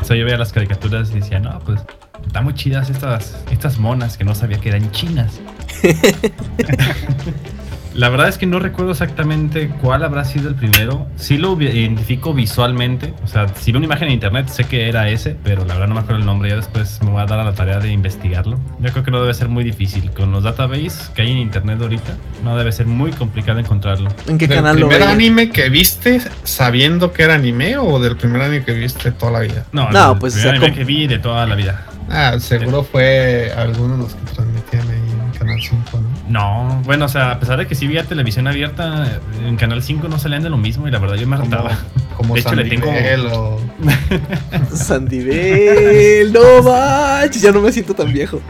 [0.00, 1.80] O sea, yo veía las caricaturas y decía, no, pues
[2.26, 5.40] están muy chidas estas, estas monas que no sabía que eran chinas.
[7.94, 11.06] La verdad es que no recuerdo exactamente cuál habrá sido el primero.
[11.16, 13.14] Sí lo identifico visualmente.
[13.24, 15.88] O sea, si veo una imagen en internet sé que era ese, pero la verdad
[15.88, 16.50] no me acuerdo el nombre.
[16.50, 18.58] Ya después me voy a dar a la tarea de investigarlo.
[18.80, 20.10] Yo creo que no debe ser muy difícil.
[20.12, 24.10] Con los databases que hay en internet ahorita, no debe ser muy complicado encontrarlo.
[24.28, 25.14] ¿En qué ¿Del canal lo primer veías?
[25.14, 29.40] anime que viste sabiendo que era anime o del primer anime que viste toda la
[29.40, 29.64] vida?
[29.72, 31.84] No, No, el pues, primer o sea, anime que vi de toda la vida.
[32.10, 34.96] Ah, seguro fue alguno de los que transmitían ahí
[35.32, 36.68] en Canal 5, ¿no?
[36.68, 40.08] No, bueno, o sea, a pesar de que sí vi televisión abierta, en Canal 5
[40.08, 41.78] no salían de lo mismo y la verdad yo me hartaba.
[42.16, 42.86] como De hecho, le tengo-
[44.74, 46.62] Sandivel o...
[46.62, 48.40] No manches, ya no me siento tan viejo.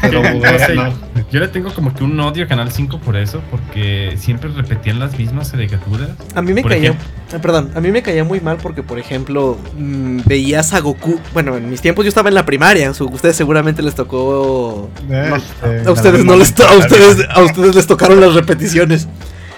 [0.00, 0.92] Pero No sé, bueno,
[1.34, 5.00] yo le tengo como que un odio a Canal 5 por eso, porque siempre repetían
[5.00, 6.10] las mismas caricaturas.
[6.36, 7.04] A mí me Por caía, ejemplo.
[7.34, 11.18] ah, perdón, a mí me caía muy mal porque, por ejemplo, mm, veías a Goku.
[11.32, 12.88] Bueno, en mis tiempos yo estaba en la primaria.
[12.90, 14.88] ustedes seguramente les tocó.
[15.08, 19.08] no, Este, a ustedes no les to- a ustedes, a ustedes les tocaron las repeticiones.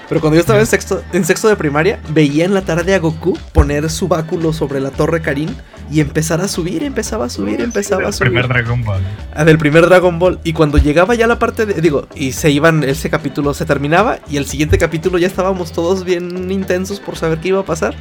[0.09, 3.01] Pero cuando yo estaba en sexto, en sexto de primaria, veía en la tarde a
[3.01, 5.55] Goku poner su báculo sobre la torre Karin
[5.91, 8.30] y empezar a subir, empezaba a subir, empezaba a subir.
[8.30, 9.01] primer Dragon Ball.
[9.34, 10.41] Ah, del primer Dragon Ball.
[10.43, 11.80] Y cuando llegaba ya la parte de.
[11.80, 12.82] Digo, y se iban.
[12.82, 14.18] Ese capítulo se terminaba.
[14.28, 17.95] Y el siguiente capítulo ya estábamos todos bien intensos por saber qué iba a pasar.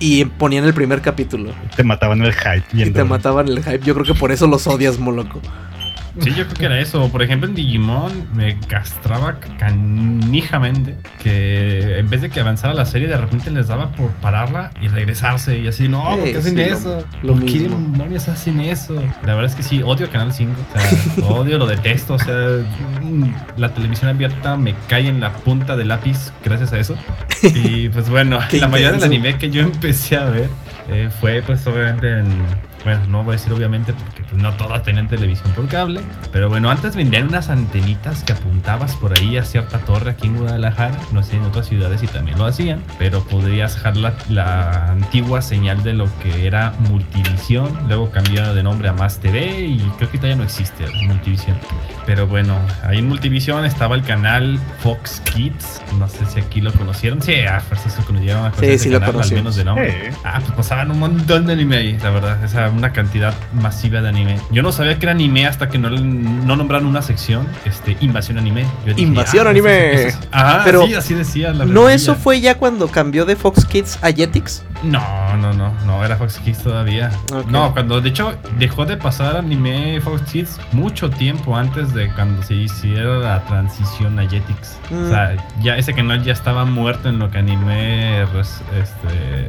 [0.00, 1.52] Y ponían el primer capítulo.
[1.76, 2.64] Te mataban el hype.
[2.72, 3.80] Y te mataban el hype.
[3.80, 5.40] Yo creo que por eso los odias, Moloco.
[6.20, 7.08] Sí, yo creo que era eso.
[7.08, 13.08] Por ejemplo, en Digimon me castraba canijamente que en vez de que avanzara la serie,
[13.08, 15.58] de repente les daba por pararla y regresarse.
[15.58, 17.04] Y así, no, ¿por qué hacen sí, eso?
[17.22, 18.94] lo ¿Por qué demonios hacen eso?
[19.24, 20.52] La verdad es que sí, odio Canal 5.
[20.52, 22.14] O sea, odio, lo detesto.
[22.14, 22.34] O sea,
[23.56, 26.96] la televisión abierta me cae en la punta del lápiz gracias a eso.
[27.54, 30.48] Y pues bueno, la mayoría del anime que yo empecé a ver
[30.88, 32.26] eh, fue pues obviamente en...
[32.84, 36.00] Bueno, no voy a decir obviamente porque pues, no todas tenían televisión por cable.
[36.32, 40.36] Pero bueno, antes vendían unas antenitas que apuntabas por ahí a cierta torre aquí en
[40.36, 40.98] Guadalajara.
[41.12, 42.82] No sé, en otras ciudades y también lo hacían.
[42.98, 47.70] Pero podrías dejar la, la antigua señal de lo que era Multivisión.
[47.88, 51.56] Luego cambió de nombre a Más TV y creo que ya no existe Multivisión.
[52.06, 55.82] Pero bueno, ahí en Multivisión estaba el canal Fox Kids.
[55.98, 57.22] No sé si aquí lo conocieron.
[57.22, 58.44] Sí, a fuerzas lo conocieron.
[58.44, 60.10] a fuerzas Sí, sí lo canal, Al menos de nombre.
[60.10, 60.18] Sí.
[60.24, 62.44] Ah, pues pasaban un montón de anime ahí, la verdad.
[62.44, 64.40] Esa una cantidad masiva de anime.
[64.50, 68.38] Yo no sabía que era anime hasta que no, no nombraron una sección, este, Invasión
[68.38, 68.62] Anime.
[68.84, 69.92] Yo dije, Invasión ah, Anime.
[70.08, 71.94] eso eso Ajá, Pero, sí, así decía la ¿No reseña.
[71.94, 74.62] eso fue ya cuando cambió de Fox Kids a Jetix?
[74.82, 75.00] No,
[75.38, 77.10] no, no, no, era Fox Kids todavía.
[77.48, 82.42] No, cuando de hecho dejó de pasar anime Fox Kids mucho tiempo antes de cuando
[82.42, 84.78] se hiciera la transición a Jetix.
[84.90, 85.04] Mm.
[85.04, 89.48] O sea, ya ese canal ya estaba muerto en lo que anime res- este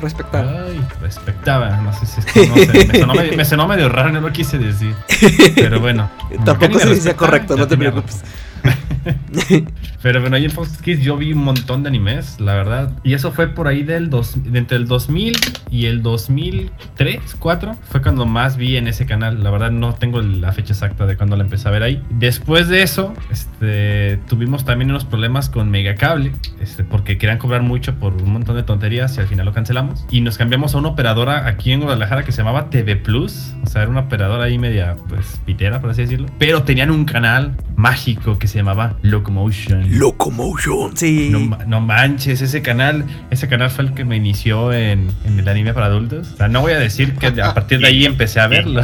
[0.00, 0.50] Respectaba.
[0.66, 3.88] Ay, respectaba, no sé si es que no sé, me sonó, medio, me sonó medio
[3.88, 4.94] raro, no lo quise decir.
[5.54, 6.10] Pero bueno.
[6.44, 8.22] Tampoco se respetaba, correcto, no te preocupes.
[10.02, 12.92] Pero bueno, ahí en Fox Kids yo vi un montón de animes, la verdad.
[13.04, 15.36] Y eso fue por ahí del dos, entre el 2000
[15.70, 17.76] y el 2003, 4.
[17.88, 19.42] Fue cuando más vi en ese canal.
[19.42, 22.02] La verdad no tengo la fecha exacta de cuando la empecé a ver ahí.
[22.10, 26.32] Después de eso, este, tuvimos también unos problemas con Megacable.
[26.60, 30.04] Este, porque querían cobrar mucho por un montón de tonterías y al final lo cancelamos.
[30.10, 33.52] Y nos cambiamos a una operadora aquí en Guadalajara que se llamaba TV Plus.
[33.62, 36.26] O sea, era una operadora ahí media, pues, pitera, por así decirlo.
[36.38, 39.98] Pero tenían un canal mágico que se llamaba Locomotion.
[39.98, 40.96] Locomotion.
[40.96, 41.28] Sí.
[41.30, 45.48] No, no manches, ese canal, ese canal fue el que me inició en, en el
[45.48, 46.32] anime para adultos.
[46.34, 48.82] O sea, no voy a decir que a partir de ahí empecé a verlo.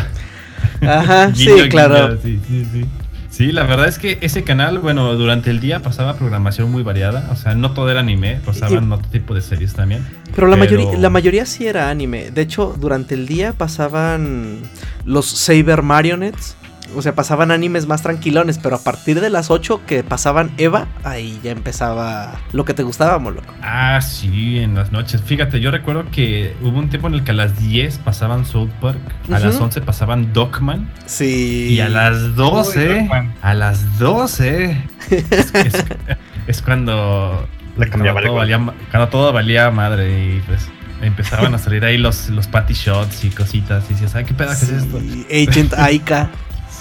[0.80, 2.18] Ajá, sí, Guiño, guiño, claro.
[2.22, 2.84] Sí, sí, sí.
[3.30, 7.28] Sí, la verdad es que ese canal, bueno, durante el día pasaba programación muy variada.
[7.30, 10.04] O sea, no todo era anime, pasaban otro tipo de series también.
[10.34, 12.32] Pero la, Pero- mayoría, la mayoría sí era anime.
[12.32, 14.58] De hecho, durante el día pasaban
[15.04, 16.56] los Saber Marionettes.
[16.96, 20.86] O sea, pasaban animes más tranquilones, pero a partir de las 8 que pasaban Eva,
[21.04, 23.52] ahí ya empezaba lo que te gustaba, Moloco.
[23.62, 25.20] Ah, sí, en las noches.
[25.22, 28.70] Fíjate, yo recuerdo que hubo un tiempo en el que a las 10 pasaban South
[28.80, 28.98] Park,
[29.32, 31.68] a las 11 pasaban Dogman Sí.
[31.70, 33.34] y a las 12, Dogman.
[33.42, 35.84] a las 12 es, es-
[36.46, 40.68] es cuando, Le cambiaba cuando, todo valía, ma- cuando todo valía madre y pues
[41.02, 44.64] empezaban a salir ahí los, los patty shots y cositas y decías, ay, qué pedazo
[44.64, 44.98] es esto.
[45.30, 46.30] Agent Aika.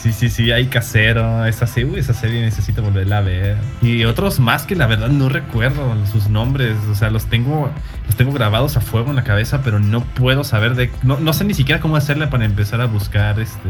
[0.07, 1.45] Sí, sí, sí, hay casero.
[1.45, 3.57] Esa, se- uy, esa serie necesito volverla a ver.
[3.81, 6.77] Y otros más que la verdad no recuerdo sus nombres.
[6.89, 7.69] O sea, los tengo,
[8.07, 10.89] los tengo grabados a fuego en la cabeza, pero no puedo saber de.
[11.03, 13.69] No, no sé ni siquiera cómo hacerle para empezar a buscar este,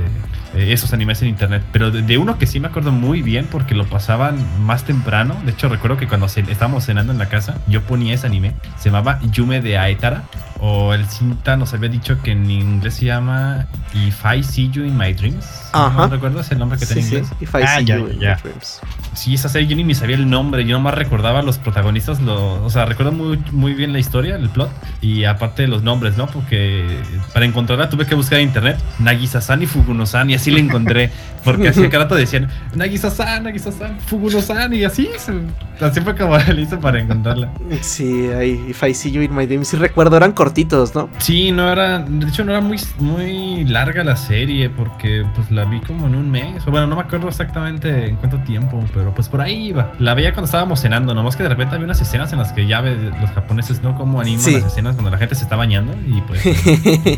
[0.55, 1.63] eh, esos animes en internet.
[1.71, 5.35] Pero de, de uno que sí me acuerdo muy bien porque lo pasaban más temprano.
[5.45, 8.53] De hecho, recuerdo que cuando estábamos cenando en la casa, yo ponía ese anime.
[8.77, 10.23] Se llamaba Yume de Aetara.
[10.59, 14.85] O el cinta nos había dicho que en inglés se llama If I See You
[14.85, 15.45] in My Dreams.
[15.71, 15.95] Ajá.
[15.95, 17.15] ¿No recuerdas el nombre que Sí, tenía en sí.
[17.17, 17.33] inglés?
[17.41, 18.35] If I Ah, see ya, you in ya.
[18.37, 18.79] my dreams.
[19.13, 22.63] Sí, esa serie yo ni me sabía el nombre, yo nomás recordaba los protagonistas, lo,
[22.63, 24.69] o sea, recuerdo muy, muy bien la historia, el plot,
[25.01, 26.27] y aparte los nombres, ¿no?
[26.27, 26.85] Porque
[27.33, 31.09] para encontrarla tuve que buscar en internet Nagisa-san y Fuguno-san, y así la encontré,
[31.43, 36.61] porque así cada rato decían Nagisa-san, Nagisa-san, Fuguno-san, y así, se- así fue como le
[36.61, 37.49] hice para encontrarla.
[37.81, 39.67] Sí, ahí, If I see you in my dreams.
[39.67, 41.09] Sí recuerdo, eran cortitos, ¿no?
[41.17, 45.65] Sí, no era, de hecho no era muy, muy larga la serie, porque pues la
[45.65, 49.13] vi como en un mes, o bueno, no me acuerdo exactamente en cuánto tiempo, pero
[49.13, 49.91] pues por ahí iba.
[49.99, 52.65] La veía cuando estábamos cenando, nomás que de repente había unas escenas en las que
[52.67, 53.95] ya ves los japoneses, ¿no?
[53.95, 54.53] Como animan Sí.
[54.53, 56.41] las escenas cuando la gente se está bañando y pues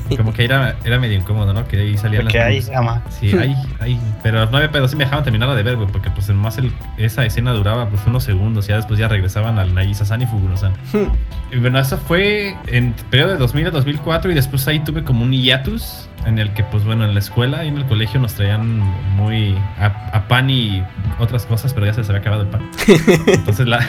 [0.18, 1.68] como que era, era medio incómodo, ¿no?
[1.68, 3.02] Que ahí salían Porque las hay, ama.
[3.10, 4.00] Sí, ahí, ahí.
[4.24, 6.72] Pero no había pedo, sí me dejaban terminarla de ver, güey, porque pues más el,
[6.98, 10.74] esa escena duraba pues unos segundos, ya después ya regresaban al Nagisa-san y Fuguno-san.
[11.52, 15.24] Y bueno, eso fue en periodo de 2000 a 2004 y después ahí tuve como
[15.24, 18.34] un hiatus en el que pues bueno, en la escuela y en el colegio nos
[18.34, 18.80] traían
[19.16, 20.84] muy a, a pan y
[21.20, 22.70] otras cosas, pero ya se les había acabado el pan.
[23.28, 23.86] Entonces la,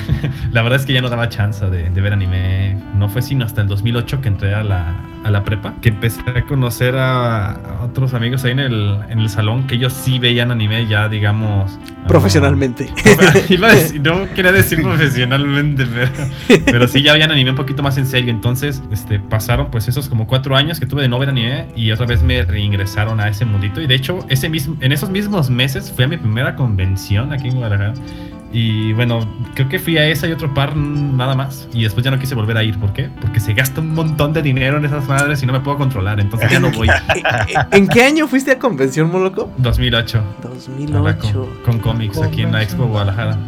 [0.53, 2.77] la verdad es que ya no daba chance de, de ver anime.
[2.95, 4.95] No fue sino hasta el 2008 que entré a la,
[5.25, 9.19] a la prepa, que empecé a conocer a, a otros amigos ahí en el, en
[9.21, 11.79] el salón que ellos sí veían anime ya digamos...
[12.09, 12.91] Profesionalmente.
[13.51, 17.83] Iba a decir- no quería decir profesionalmente, pero, pero sí ya habían anime un poquito
[17.83, 18.31] más en serio.
[18.31, 21.91] Entonces, este, pasaron pues esos como cuatro años que tuve de no ver anime y
[21.93, 23.81] otra vez me reingresaron a ese mundito.
[23.81, 27.49] Y de hecho, ese mismo, en esos mismos meses fui a mi primera convención aquí
[27.49, 27.95] en Guadalajara.
[28.53, 31.69] Y bueno, creo que fui a esa y otro par nada más.
[31.73, 32.79] Y después ya no quise volver a ir.
[32.79, 33.09] ¿Por qué?
[33.21, 36.19] Porque se gasta un montón de dinero en esas madres y no me puedo controlar.
[36.21, 36.89] Entonces ya no voy.
[37.71, 39.53] ¿En qué año fuiste a convención, Moloco?
[39.59, 40.19] 2008.
[40.19, 41.33] Habla 2008.
[41.33, 43.39] Con, con cómics aquí en la Expo Guadalajara.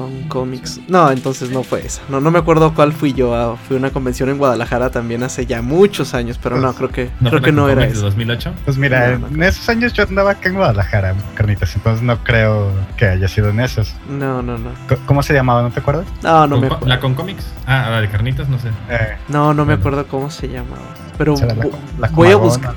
[0.00, 0.80] Con cómics.
[0.88, 2.00] No, entonces no fue esa.
[2.08, 3.34] No, no me acuerdo cuál fui yo.
[3.34, 6.88] a- fui a una convención en Guadalajara también hace ya muchos años, pero no, creo
[6.90, 8.00] que ¿No creo que no era esa.
[8.02, 8.52] 2008?
[8.64, 12.22] Pues mira, No, no en esos años yo andaba acá en Guadalajara, carnitas, entonces no
[12.24, 13.94] creo que haya sido en esos.
[14.08, 14.70] No, no, no.
[15.06, 15.62] ¿Cómo se llamaba?
[15.62, 16.06] ¿No te acuerdas?
[16.22, 16.86] No, no me acuerdo.
[16.86, 17.44] ¿La con cómics?
[17.66, 18.68] Ah, la de carnitas, no sé.
[18.88, 20.82] Eh, No, no me acuerdo cómo se llamaba.
[21.18, 21.54] Pero la,
[21.98, 22.74] la voy a buscar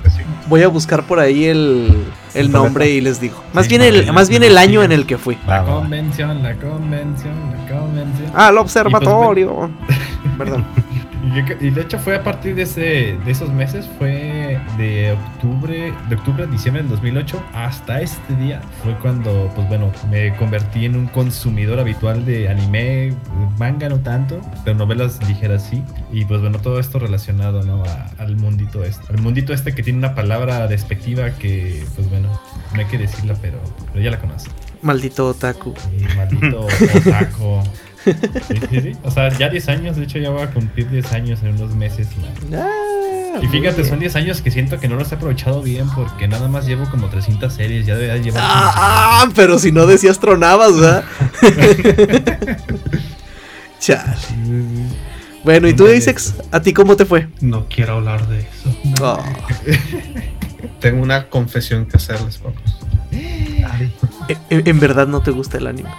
[0.49, 2.03] voy a buscar por ahí el,
[2.35, 3.41] el nombre y les digo.
[3.53, 5.37] Más Sí, bien el más bien el año en el que fui.
[5.47, 8.31] La convención, la convención, la convención.
[8.33, 9.69] Ah, el pues, observatorio.
[10.37, 10.65] Perdón.
[11.25, 14.42] Y, yo- y de hecho fue a partir de, ese, de esos meses, fue
[14.77, 18.61] de octubre, de octubre a diciembre del 2008 hasta este día.
[18.83, 23.13] Fue cuando, pues bueno, me convertí en un consumidor habitual de anime,
[23.57, 25.83] manga no tanto, pero novelas ligeras sí.
[26.11, 27.83] Y pues bueno, todo esto relacionado, ¿no?
[27.83, 29.05] A- al mundito este.
[29.13, 32.29] Al mundito este que tiene una palabra despectiva que, pues bueno,
[32.73, 33.59] no hay que decirla, pero,
[33.91, 34.49] pero ya la conoces.
[34.81, 35.73] Maldito otaku.
[35.97, 37.61] Y maldito otaku.
[38.03, 38.11] Sí,
[38.69, 38.91] sí, sí.
[39.03, 41.73] O sea, ya 10 años, de hecho ya voy a cumplir 10 años en unos
[41.73, 42.09] meses.
[42.49, 42.57] ¿no?
[43.33, 44.11] Ah, Y fíjate, son bien.
[44.11, 47.07] 10 años que siento que no los he aprovechado bien porque nada más llevo como
[47.09, 48.43] 300 series, ya debería llevar...
[48.45, 48.73] Ah,
[49.23, 51.03] ah, pero si no decías tronabas, ¿verdad?
[53.79, 54.13] Chale.
[55.43, 56.35] Bueno, ¿y tú, Asex?
[56.51, 57.27] ¿A ti cómo te fue?
[57.41, 58.77] No quiero hablar de eso.
[59.01, 59.21] Oh,
[60.79, 62.77] Tengo una confesión que hacerles, papás.
[64.49, 65.89] en, en verdad no te gusta el anime.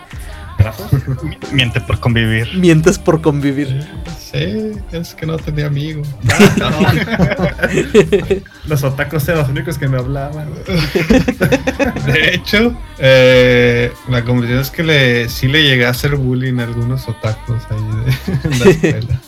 [0.64, 0.90] ¿Grafos?
[1.52, 2.52] Miente por convivir.
[2.54, 3.86] Mientes por convivir.
[4.18, 6.08] Sí, es que no tenía amigos.
[8.66, 10.48] Los otacos eran los únicos que me hablaban.
[12.06, 16.64] De hecho, eh, la confesión es que le, sí le llegué a hacer bullying a
[16.64, 18.12] algunos otakus ahí de,
[18.48, 19.20] en la escuela.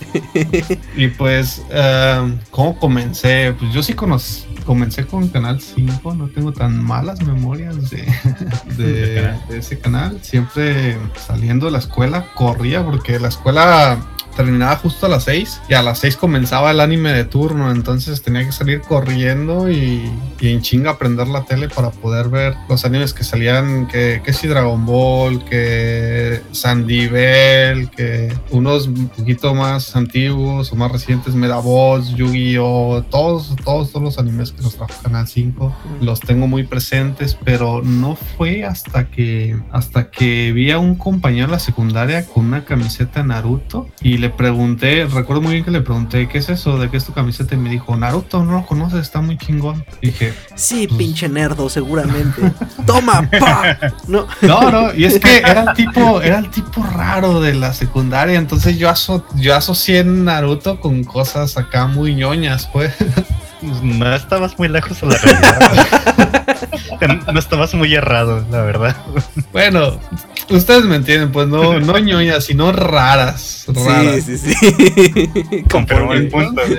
[0.96, 3.54] Y pues, um, ¿cómo comencé?
[3.58, 7.76] Pues yo sí conocí, comencé con Canal 5, no tengo tan malas memorias
[8.76, 10.18] de, ese canal.
[10.22, 13.98] Siempre saliendo de la escuela corría porque la escuela
[14.36, 18.22] terminaba justo a las 6 y a las 6 comenzaba el anime de turno, entonces
[18.22, 22.84] tenía que salir corriendo y, y en chinga aprender la tele para poder ver los
[22.84, 29.54] animes que salían, que, que si Dragon Ball, que Sandy Bell, que unos un poquito
[29.54, 35.26] más antiguos o más recientes, Medabots, Yu-Gi-Oh, todos, todos, todos los animes nos trajo Canal
[35.28, 40.94] 5, los tengo muy presentes, pero no fue hasta que, hasta que vi a un
[40.96, 45.64] compañero en la secundaria con una camiseta de Naruto y le pregunté, recuerdo muy bien
[45.64, 46.78] que le pregunté, ¿qué es eso?
[46.78, 47.54] ¿De qué es tu camiseta?
[47.54, 49.84] Y me dijo, Naruto, no lo conoces, está muy chingón.
[50.02, 52.40] Dije, Sí, pinche nerdo, seguramente.
[52.86, 53.76] Toma, pa.
[54.08, 54.26] No.
[54.42, 58.38] no, no, y es que era el tipo, era el tipo raro de la secundaria,
[58.38, 62.92] entonces yo, aso- yo asocié Naruto con cosas acá muy ñoñas, pues.
[63.66, 65.72] Pues No estabas muy lejos de la realidad.
[67.32, 68.96] no estabas muy errado, la verdad.
[69.52, 69.98] Bueno,
[70.50, 73.64] ustedes me entienden, pues no, no ñoñas, sino raras.
[73.68, 74.24] raras.
[74.24, 75.64] Sí, sí, sí.
[75.68, 76.62] Confirmo el punto.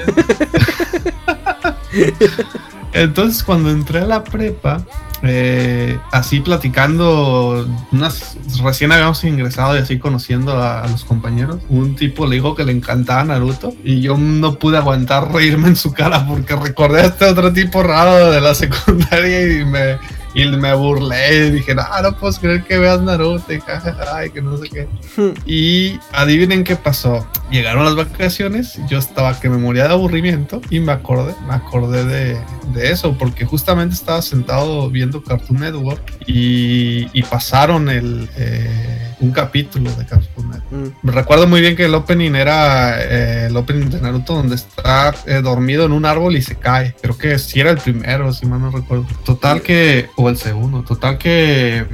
[2.98, 4.84] Entonces cuando entré a la prepa,
[5.24, 11.96] eh, así platicando, unas, recién habíamos ingresado y así conociendo a, a los compañeros, un
[11.96, 15.94] tipo le dijo que le encantaba Naruto y yo no pude aguantar reírme en su
[15.94, 19.98] cara porque recordé a este otro tipo raro de la secundaria y me,
[20.38, 24.30] y me burlé y dije, no, no puedo creer que veas Naruto y jajaja, y
[24.30, 24.88] que no sé qué.
[25.48, 27.28] Y adivinen qué pasó.
[27.50, 32.06] Llegaron las vacaciones, yo estaba que me moría de aburrimiento y me acordé, me acordé
[32.06, 32.38] de,
[32.74, 39.32] de eso, porque justamente estaba sentado viendo Cartoon Network y, y pasaron el, eh, un
[39.32, 40.72] capítulo de Cartoon Network.
[40.72, 41.08] Mm.
[41.08, 45.16] Me recuerdo muy bien que el opening era eh, el opening de Naruto donde está
[45.26, 46.96] eh, dormido en un árbol y se cae.
[47.02, 49.06] Creo que sí era el primero, si mal no recuerdo.
[49.26, 51.86] Total que, o el segundo, total que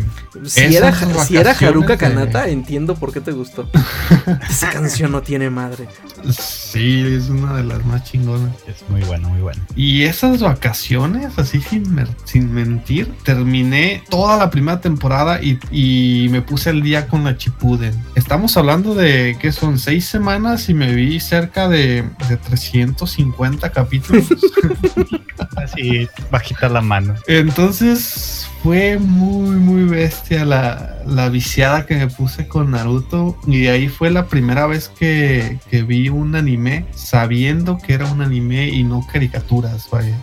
[0.45, 0.93] Si era,
[1.25, 3.69] si era Haruka de- Kanata, entiendo por qué te gustó.
[4.49, 5.87] Esa canción no tiene madre.
[6.31, 8.53] sí, es una de las más chingonas.
[8.67, 9.61] Es muy bueno, muy bueno.
[9.75, 11.85] Y esas vacaciones, así sin,
[12.25, 17.37] sin mentir, terminé toda la primera temporada y, y me puse el día con la
[17.37, 17.93] Chipuden.
[18.15, 24.25] Estamos hablando de que son seis semanas y me vi cerca de, de 350 capítulos.
[25.57, 27.15] Así, bajita la mano.
[27.27, 28.52] Entonces Peace.
[28.63, 33.37] Fue muy, muy bestia la, la viciada que me puse con Naruto.
[33.45, 38.21] Y ahí fue la primera vez que, que vi un anime sabiendo que era un
[38.21, 40.17] anime y no caricaturas, vaya.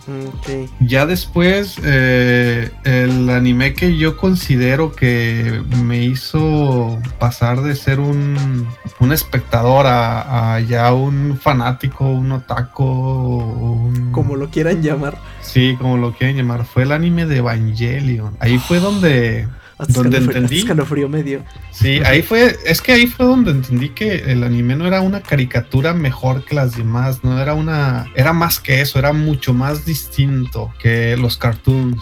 [0.79, 8.67] Ya después, eh, el anime que yo considero que me hizo pasar de ser un,
[8.99, 14.11] un espectador a, a ya un fanático, un otaku, un...
[14.11, 15.19] Como lo quieran llamar.
[15.41, 18.30] Sí, como lo quieren llamar, fue el anime de Evangelion.
[18.39, 19.47] Ahí fue donde...
[19.77, 20.59] Hasta Donde entendí.
[20.59, 21.43] escalofrío medio.
[21.71, 25.21] Sí, ahí fue, es que ahí fue donde entendí que el anime no era una
[25.21, 29.83] caricatura mejor que las demás, no era una, era más que eso, era mucho más
[29.83, 31.99] distinto que los cartoons.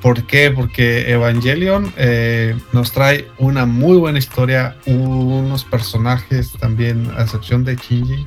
[0.00, 0.52] ¿Por qué?
[0.52, 7.74] Porque Evangelion eh, nos trae una muy buena historia, unos personajes también, a excepción de
[7.74, 8.26] Shinji,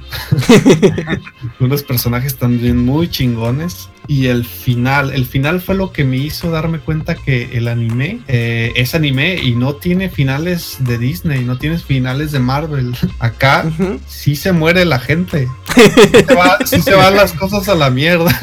[1.62, 3.90] unos personajes también muy chingones.
[4.08, 8.20] Y el final, el final fue lo que me hizo darme cuenta que el anime
[8.28, 12.96] eh, es anime y no tiene finales de Disney, no tiene finales de Marvel.
[13.20, 13.66] Acá
[14.08, 15.48] sí se muere la gente.
[15.76, 18.32] Sí se, va- sí se van las cosas a la mierda.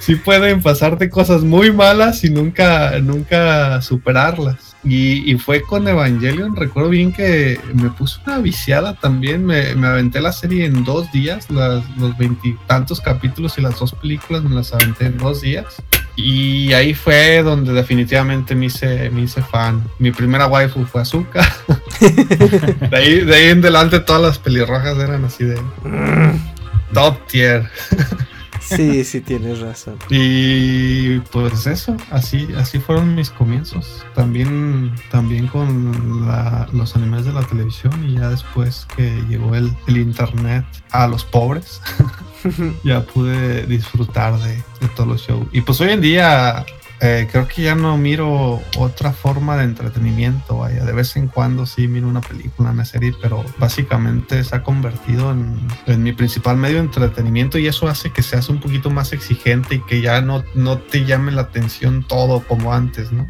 [0.00, 4.69] Sí pueden pasarte cosas muy malas y nunca, nunca superarlas.
[4.82, 9.86] Y, y fue con Evangelion, recuerdo bien que me puse una viciada también, me, me
[9.88, 14.54] aventé la serie en dos días, las- los veintitantos capítulos y las dos películas me
[14.54, 15.82] las aventé en dos días.
[16.16, 19.82] Y ahí fue donde definitivamente me hice, me hice fan.
[19.98, 21.40] Mi primera waifu fue Azuka.
[22.00, 25.60] de, ahí, de ahí en adelante todas las pelirrojas eran así de...
[26.92, 27.68] top tier.
[28.76, 29.96] Sí, sí, tienes razón.
[30.10, 34.04] Y pues eso, así, así fueron mis comienzos.
[34.14, 39.72] También, también con la- los animes de la televisión y ya después que llegó el,
[39.86, 41.80] el internet a los pobres,
[42.84, 45.46] ya pude disfrutar de, de todos los shows.
[45.52, 46.64] Y pues hoy en día
[47.00, 50.58] eh, creo que ya no miro otra forma de entretenimiento.
[50.58, 54.62] Vaya, de vez en cuando sí miro una película, una serie, pero básicamente se ha
[54.62, 58.90] convertido en, en mi principal medio de entretenimiento y eso hace que seas un poquito
[58.90, 63.28] más exigente y que ya no, no te llame la atención todo como antes, ¿no?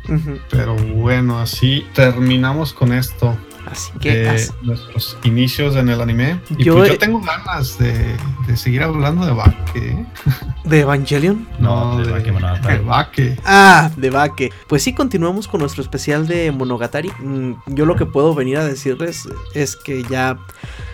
[0.51, 3.37] Pero bueno, así terminamos con esto
[3.67, 6.41] Así que de as- nuestros inicios en el anime.
[6.57, 9.57] Y Yo pues yo tengo ganas de, de seguir hablando de Bake.
[9.77, 10.07] ¿eh?
[10.65, 11.47] de Evangelion.
[11.59, 12.79] No, de Bakemonogatari.
[12.79, 13.39] de Bake.
[13.45, 14.53] Ah, de Bake.
[14.69, 17.11] Pues sí, continuamos con nuestro especial de Monogatari.
[17.21, 20.39] Mm, Yo lo que puedo venir a decirles es que ya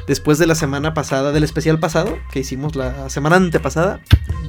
[0.07, 4.01] después de la semana pasada, del especial pasado, que hicimos la semana antepasada,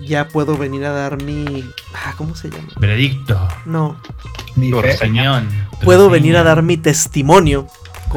[0.06, 1.66] ya puedo venir a dar mi...
[1.94, 2.68] Ah, ¿Cómo se llama?
[2.80, 3.40] Veredicto.
[3.66, 3.98] No,
[4.56, 4.72] Mi.
[4.72, 5.48] Reseñón.
[5.84, 7.68] puedo venir a dar mi testimonio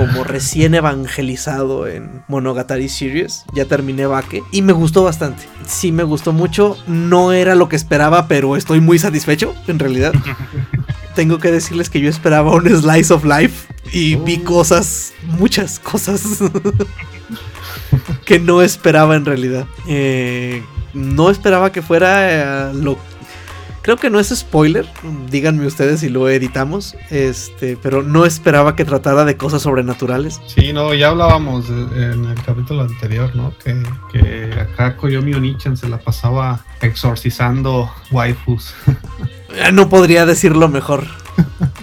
[0.06, 3.44] como recién evangelizado en Monogatari Series.
[3.52, 5.42] Ya terminé Bake y me gustó bastante.
[5.66, 6.78] Sí, me gustó mucho.
[6.86, 10.14] No era lo que esperaba, pero estoy muy satisfecho en realidad.
[11.14, 16.22] Tengo que decirles que yo esperaba un slice of life y vi cosas, muchas cosas
[18.24, 19.66] que no esperaba en realidad.
[19.86, 20.62] Eh,
[20.94, 22.96] no esperaba que fuera eh, lo
[23.90, 24.86] Creo que no es spoiler,
[25.32, 30.40] díganme ustedes si lo editamos, este, pero no esperaba que tratara de cosas sobrenaturales.
[30.46, 33.52] Sí, no, ya hablábamos en el capítulo anterior, ¿no?
[33.58, 33.82] Que,
[34.12, 38.72] que acá Koyomi Onichan se la pasaba exorcizando waifus.
[39.52, 41.08] Eh, No podría decirlo mejor.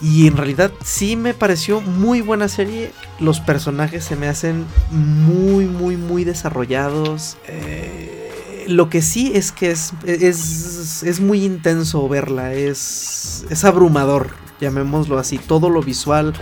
[0.00, 2.92] Y en realidad sí me pareció muy buena serie.
[3.18, 7.36] Los personajes se me hacen muy, muy, muy desarrollados.
[7.48, 8.17] Eh,
[8.68, 12.54] lo que sí es que es, es, es muy intenso verla.
[12.54, 15.38] Es, es abrumador, llamémoslo así.
[15.38, 16.34] Todo lo visual,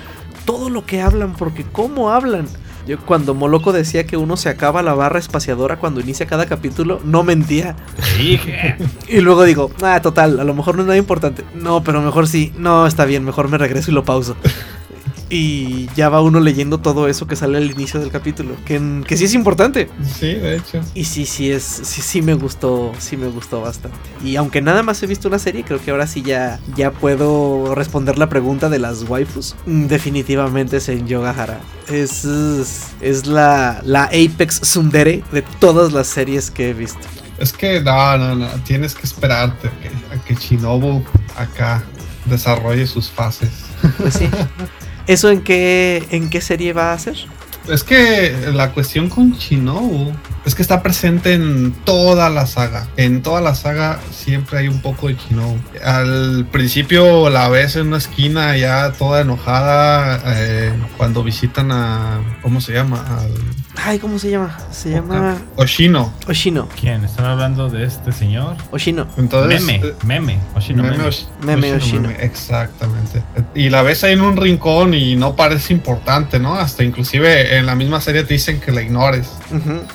[0.45, 2.47] todo lo que hablan, porque cómo hablan.
[2.87, 7.01] Yo cuando Moloco decía que uno se acaba la barra espaciadora cuando inicia cada capítulo,
[7.05, 7.75] no mentía.
[9.09, 11.45] Y luego digo, ah, total, a lo mejor no es nada importante.
[11.55, 12.53] No, pero mejor sí.
[12.59, 14.37] No, está bien, mejor me regreso y lo pauso.
[15.29, 18.55] Y ya va uno leyendo todo eso que sale al inicio del capítulo.
[18.65, 19.89] Que, que sí es importante.
[20.19, 20.81] Sí, de hecho.
[20.95, 21.65] Y sí, sí es.
[21.65, 22.93] Sí, sí me gustó.
[22.99, 23.97] Sí me gustó bastante.
[24.25, 27.75] Y aunque nada más he visto una serie, creo que ahora sí ya, ya puedo
[27.75, 29.57] responder la pregunta de las waifus.
[29.67, 31.61] Mm, Definitivamente es en Yogahara.
[31.89, 32.25] Es.
[32.25, 37.01] Es, es la, la Apex Sundere de todas las series que he visto.
[37.39, 41.05] Es que no, no, no, tienes que esperarte a que, a que Shinobu
[41.37, 41.83] acá
[42.25, 43.51] desarrolle sus fases.
[43.99, 44.29] Pues sí.
[45.07, 47.17] ¿Eso en qué, en qué serie va a ser?
[47.69, 50.13] Es que la cuestión con Shinobu
[50.45, 52.87] es que está presente en toda la saga.
[52.97, 55.59] En toda la saga siempre hay un poco de Shinobu.
[55.85, 62.39] Al principio la ves en una esquina ya toda enojada eh, cuando visitan a...
[62.43, 63.05] ¿Cómo se llama?
[63.21, 63.33] Al
[63.77, 64.57] Ay, ¿cómo se llama?
[64.71, 66.13] Se llama Oshino.
[66.27, 66.69] Oshino.
[66.81, 67.05] ¿Quién?
[67.05, 68.57] ¿Están hablando de este señor?
[68.71, 69.07] Oshino.
[69.17, 70.39] Entonces, meme, eh, meme.
[70.55, 71.09] Oshino Meme meme.
[71.09, 72.09] Osh- Meme Oshino.
[72.09, 73.23] meme, Exactamente.
[73.55, 76.55] Y la ves ahí en un rincón y no parece importante, ¿no?
[76.55, 79.29] Hasta inclusive en la misma serie te dicen que la ignores.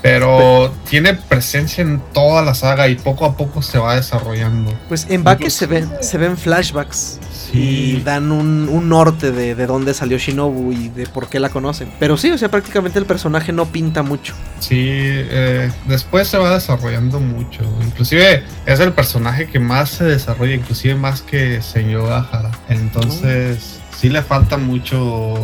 [0.01, 4.73] Pero tiene presencia en toda la saga y poco a poco se va desarrollando.
[4.87, 7.19] Pues en Bake se ven, se ven flashbacks.
[7.53, 7.57] Y
[7.97, 8.01] Sí.
[8.05, 11.91] dan un, un norte de, de dónde salió Shinobu y de por qué la conocen.
[11.99, 14.33] Pero sí, o sea, prácticamente el personaje no pinta mucho.
[14.59, 17.63] Sí, eh, después se va desarrollando mucho.
[17.81, 22.51] Inclusive es el personaje que más se desarrolla, inclusive más que Señor Ahara.
[22.69, 25.35] Entonces, sí le falta mucho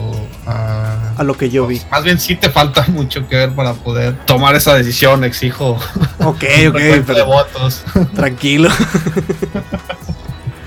[0.45, 1.13] a...
[1.17, 1.81] A lo que yo vi.
[1.91, 5.79] Más bien sí te falta mucho que ver para poder tomar esa decisión, exijo.
[6.19, 7.83] Ok, ok, de votos.
[8.13, 8.69] tranquilo.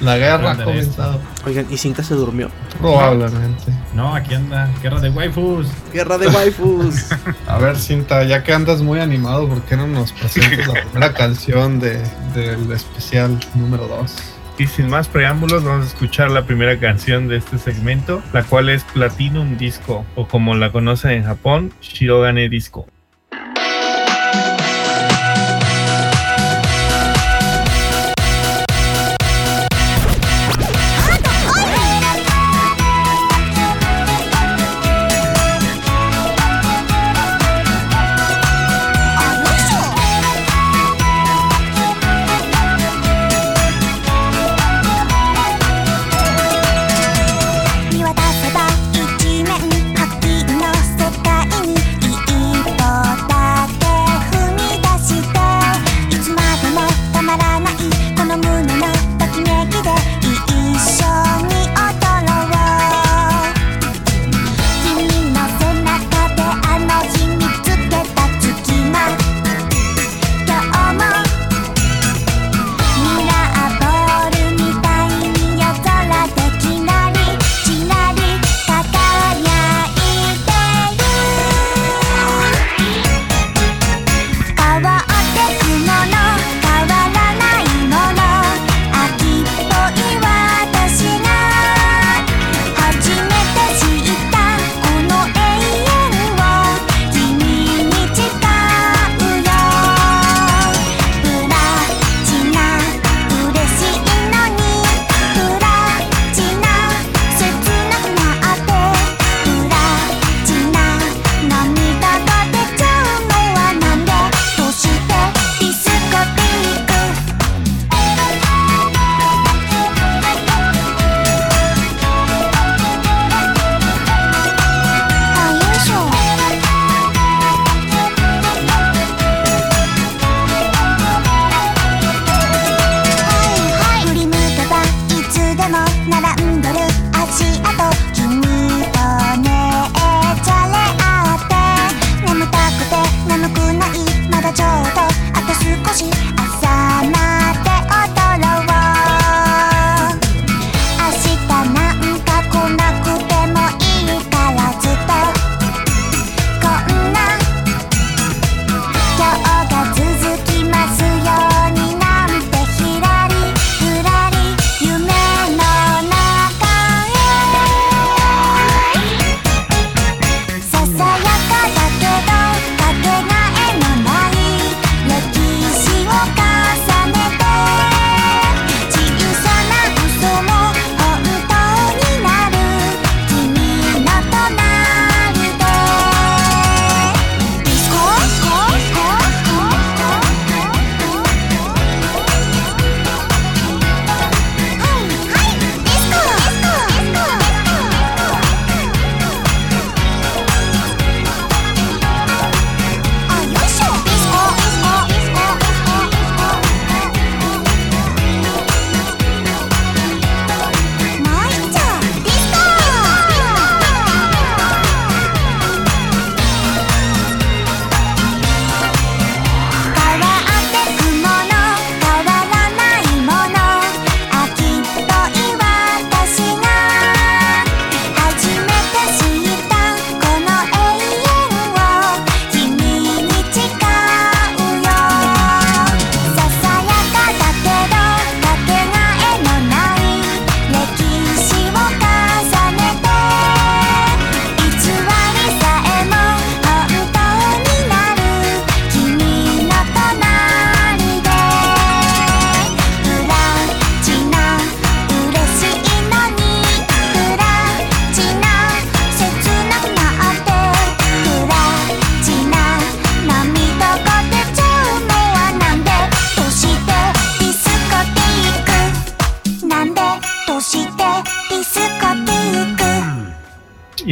[0.01, 1.21] La guerra ha comenzado.
[1.45, 2.51] Oigan, ¿y Cinta se durmió?
[2.79, 3.73] Probablemente.
[3.95, 4.71] No, aquí anda.
[4.83, 5.67] Guerra de waifus.
[5.93, 7.09] Guerra de waifus.
[7.47, 11.13] A ver, Cinta, ya que andas muy animado, ¿por qué no nos presentas la primera
[11.15, 12.03] canción de,
[12.35, 14.17] del especial número 2?
[14.59, 18.69] Y sin más preámbulos, vamos a escuchar la primera canción de este segmento, la cual
[18.69, 22.87] es Platinum Disco, o como la conocen en Japón, Shirogane Disco.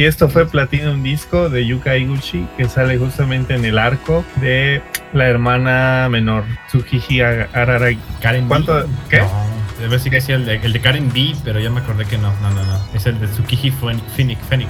[0.09, 4.81] Esto fue Platinum Disco de Yuka Iguchi, que sale justamente en el arco de
[5.13, 7.99] la hermana menor, Tsukiji Araragi.
[8.21, 8.47] Karen B.
[8.49, 8.85] ¿Cuánto?
[9.09, 9.19] ¿Qué?
[9.19, 9.29] No,
[9.79, 12.17] debe decir que sí, el de, el de Karen B, pero ya me acordé que
[12.17, 12.79] no, no, no, no.
[12.93, 14.39] Es el de Tsukiji Phoen- Phoenix.
[14.49, 14.69] Phoenix.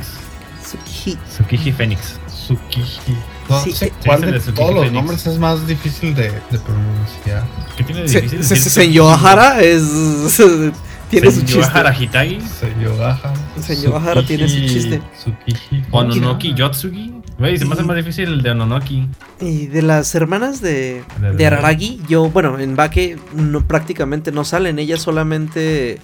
[0.64, 1.18] Tsukiji.
[1.30, 2.20] Tsukiji Phoenix.
[2.28, 3.18] Tsukiji.
[3.50, 6.26] No Sí, sé cuál es de de Tsukiji todos los nombres es más difícil de,
[6.52, 7.44] de pronunciar.
[7.76, 8.46] ¿Qué tiene de Se- difícil?
[8.46, 9.84] se- Señor Hara es.
[11.10, 11.64] tiene su chiste.
[11.64, 12.39] Señor Hitagi.
[12.41, 13.34] Seyogaha.
[13.62, 15.01] Señor Hara tiene su chiste.
[15.18, 15.84] Tsukiji.
[15.91, 17.14] Ononoki Yotsugi.
[17.38, 19.07] Güey, se me hace más difícil el de Ononoki.
[19.39, 24.43] Y de las hermanas de, De- de Araragi, yo, bueno, en Bake no, prácticamente no
[24.43, 24.78] salen.
[24.78, 25.99] Ellas solamente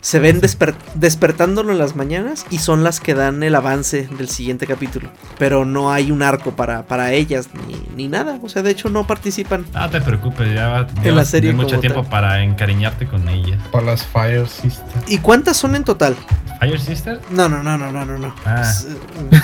[0.00, 4.28] se ven desper- despertándolo en las mañanas y son las que dan el avance del
[4.28, 5.10] siguiente capítulo.
[5.38, 8.38] Pero no hay un arco para, para ellas ni, ni nada.
[8.42, 9.64] O sea, de hecho no participan.
[9.72, 12.10] No te preocupes, ya va ya la serie mucho tiempo tal.
[12.10, 13.58] para encariñarte con ella.
[13.72, 14.84] Para las Fire Sisters.
[15.06, 16.16] ¿Y cuántas son en total?
[16.60, 17.20] Fire Sister.
[17.30, 18.18] No, no, no, no, no, no.
[18.18, 18.34] no.
[18.44, 18.64] Ah.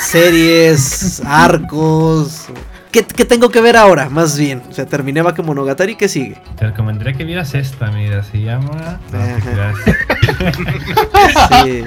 [0.00, 2.46] Series, arcos.
[2.92, 4.10] ¿Qué, qué tengo que ver ahora?
[4.10, 4.62] Más bien.
[4.68, 6.36] O sea, terminé Bakemonogatari, ¿qué sigue?
[6.58, 9.00] Te recomendaría que vieras esta, mira, se llama.
[9.10, 9.18] No.
[11.62, 11.84] Sí.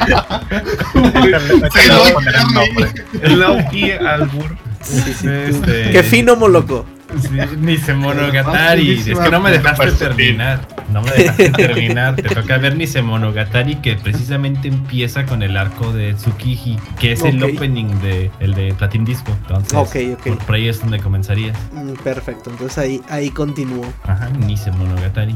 [3.35, 4.55] Loki Albur.
[4.81, 5.29] Sí, sí, tú.
[5.29, 6.85] Este- Qué fino, Moloco.
[7.21, 8.93] Sí, Nice Monogatari.
[8.93, 10.67] Es que no me dejaste terminar.
[10.91, 12.15] No me dejaste terminar.
[12.15, 17.23] Te toca ver Nice Monogatari que precisamente empieza con el arco de Tsukiji, que es
[17.23, 19.31] el opening de el de Platin Disco.
[19.47, 21.57] Entonces, por ahí es donde comenzarías.
[21.71, 23.85] Mm, Perfecto, entonces ahí, ahí continúo.
[24.03, 25.35] Ajá, Nice Monogatari.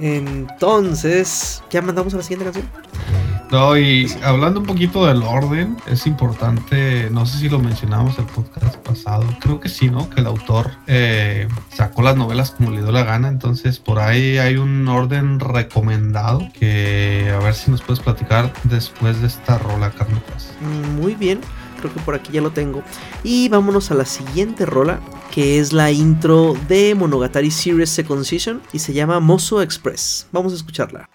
[0.00, 2.66] Entonces, ¿ya mandamos a la siguiente canción?
[3.50, 8.26] No, y hablando un poquito del orden, es importante, no sé si lo mencionamos el
[8.26, 10.08] podcast pasado, creo que sí, ¿no?
[10.08, 14.38] Que el autor eh, sacó las novelas como le dio la gana, entonces por ahí
[14.38, 19.90] hay un orden recomendado que a ver si nos puedes platicar después de esta rola,
[19.90, 20.52] Carlitos.
[20.60, 21.40] Mm, Muy bien,
[21.80, 22.82] creo que por aquí ya lo tengo.
[23.24, 25.00] Y vámonos a la siguiente rola,
[25.32, 30.26] que es la intro de Monogatari Series Second Season y se llama Mozo Express.
[30.32, 31.08] Vamos a escucharla.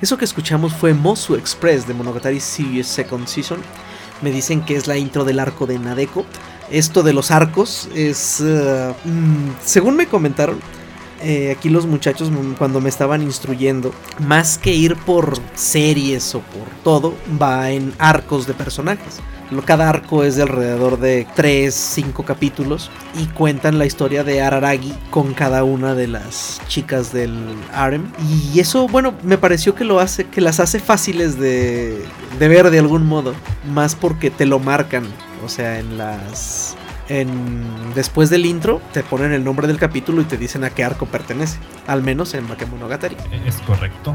[0.00, 3.58] Eso que escuchamos fue Mosu Express de Monogatari Series Second Season.
[4.20, 6.26] Me dicen que es la intro del arco de Nadeko.
[6.70, 8.40] Esto de los arcos es...
[8.40, 10.60] eh, mm, según me comentaron,
[11.22, 16.40] eh, aquí los muchachos mm, cuando me estaban instruyendo, más que ir por series o
[16.40, 19.20] por todo, va en arcos de personajes.
[19.64, 24.92] Cada arco es de alrededor de 3, 5 capítulos y cuentan la historia de Araragi
[25.10, 27.32] con cada una de las chicas del
[27.72, 28.10] harem.
[28.52, 32.04] Y eso, bueno, me pareció que lo hace, que las hace fáciles de,
[32.40, 33.34] de ver de algún modo,
[33.72, 35.04] más porque te lo marcan,
[35.44, 36.76] o sea, en las
[37.08, 37.64] en,
[37.94, 41.06] después del intro te ponen el nombre del capítulo y te dicen a qué arco
[41.06, 43.16] pertenece, al menos en Bakemonogatari.
[43.46, 44.14] Es correcto.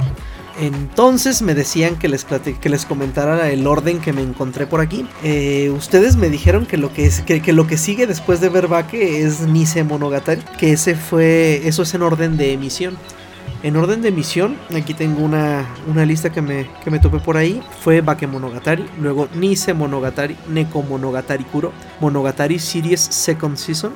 [0.60, 5.08] Entonces me decían que les, que les comentara el orden que me encontré por aquí.
[5.24, 8.50] Eh, ustedes me dijeron que lo que, es, que, que lo que sigue después de
[8.50, 12.98] ver Bake es Nise Monogatari, que ese fue, eso es en orden de emisión.
[13.64, 17.38] En orden de emisión, aquí tengo una, una lista que me, que me topé por
[17.38, 17.62] ahí.
[17.82, 23.94] Fue Bake Monogatari, luego Nise Monogatari, Neko Monogatari Kuro, Monogatari Series Second Season,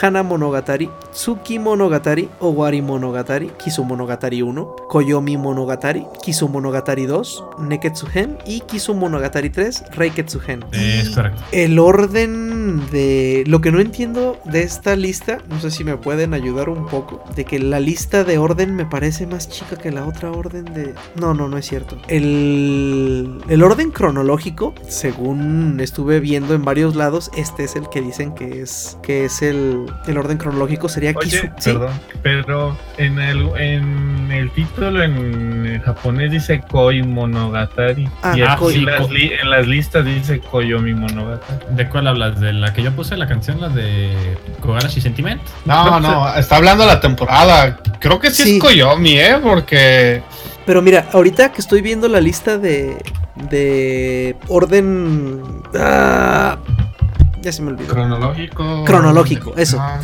[0.00, 8.38] Hana Monogatari, Tsuki Monogatari, Owari Monogatari, Kisu Monogatari 1, Koyomi Monogatari, Kisu Monogatari 2, Neketsuhen
[8.46, 10.64] y Kisu Monogatari 3, Reiketsuhen.
[10.70, 11.42] Es Y correcto.
[11.50, 13.42] El orden de...
[13.48, 17.24] Lo que no entiendo de esta lista, no sé si me pueden ayudar un poco,
[17.34, 20.94] de que la lista de orden me parece más chica que la otra orden de...
[21.16, 21.98] No, no, no es cierto.
[22.06, 28.32] El, el orden cronológico, según estuve viendo en varios lados, este es el que dicen
[28.32, 31.46] que es, que es el, el orden cronológico, sería Oye, Kisu...
[31.58, 31.70] ¿sí?
[31.72, 31.92] perdón,
[32.22, 38.08] pero en el, en el título en japonés dice Koi Monogatari.
[38.22, 38.74] Ah, y aquí Koi.
[38.76, 41.64] en, las li- en las listas dice Koyomi Monogatari.
[41.70, 42.40] ¿De cuál hablas?
[42.40, 45.40] ¿De la que yo puse la canción, la de Kogarashi Sentiment?
[45.64, 47.78] No, no, está hablando de la temporada.
[48.00, 48.56] Creo que sí, Sí.
[48.56, 49.36] es Koyomi, ¿eh?
[49.42, 50.22] Porque.
[50.66, 52.96] Pero mira, ahorita que estoy viendo la lista de.
[53.50, 54.36] de.
[54.48, 55.42] orden.
[55.78, 56.56] ah,
[57.48, 57.92] ya se me olvidó.
[57.94, 58.84] Cronológico.
[58.84, 59.78] Cronológico, eso.
[59.80, 59.98] Ah,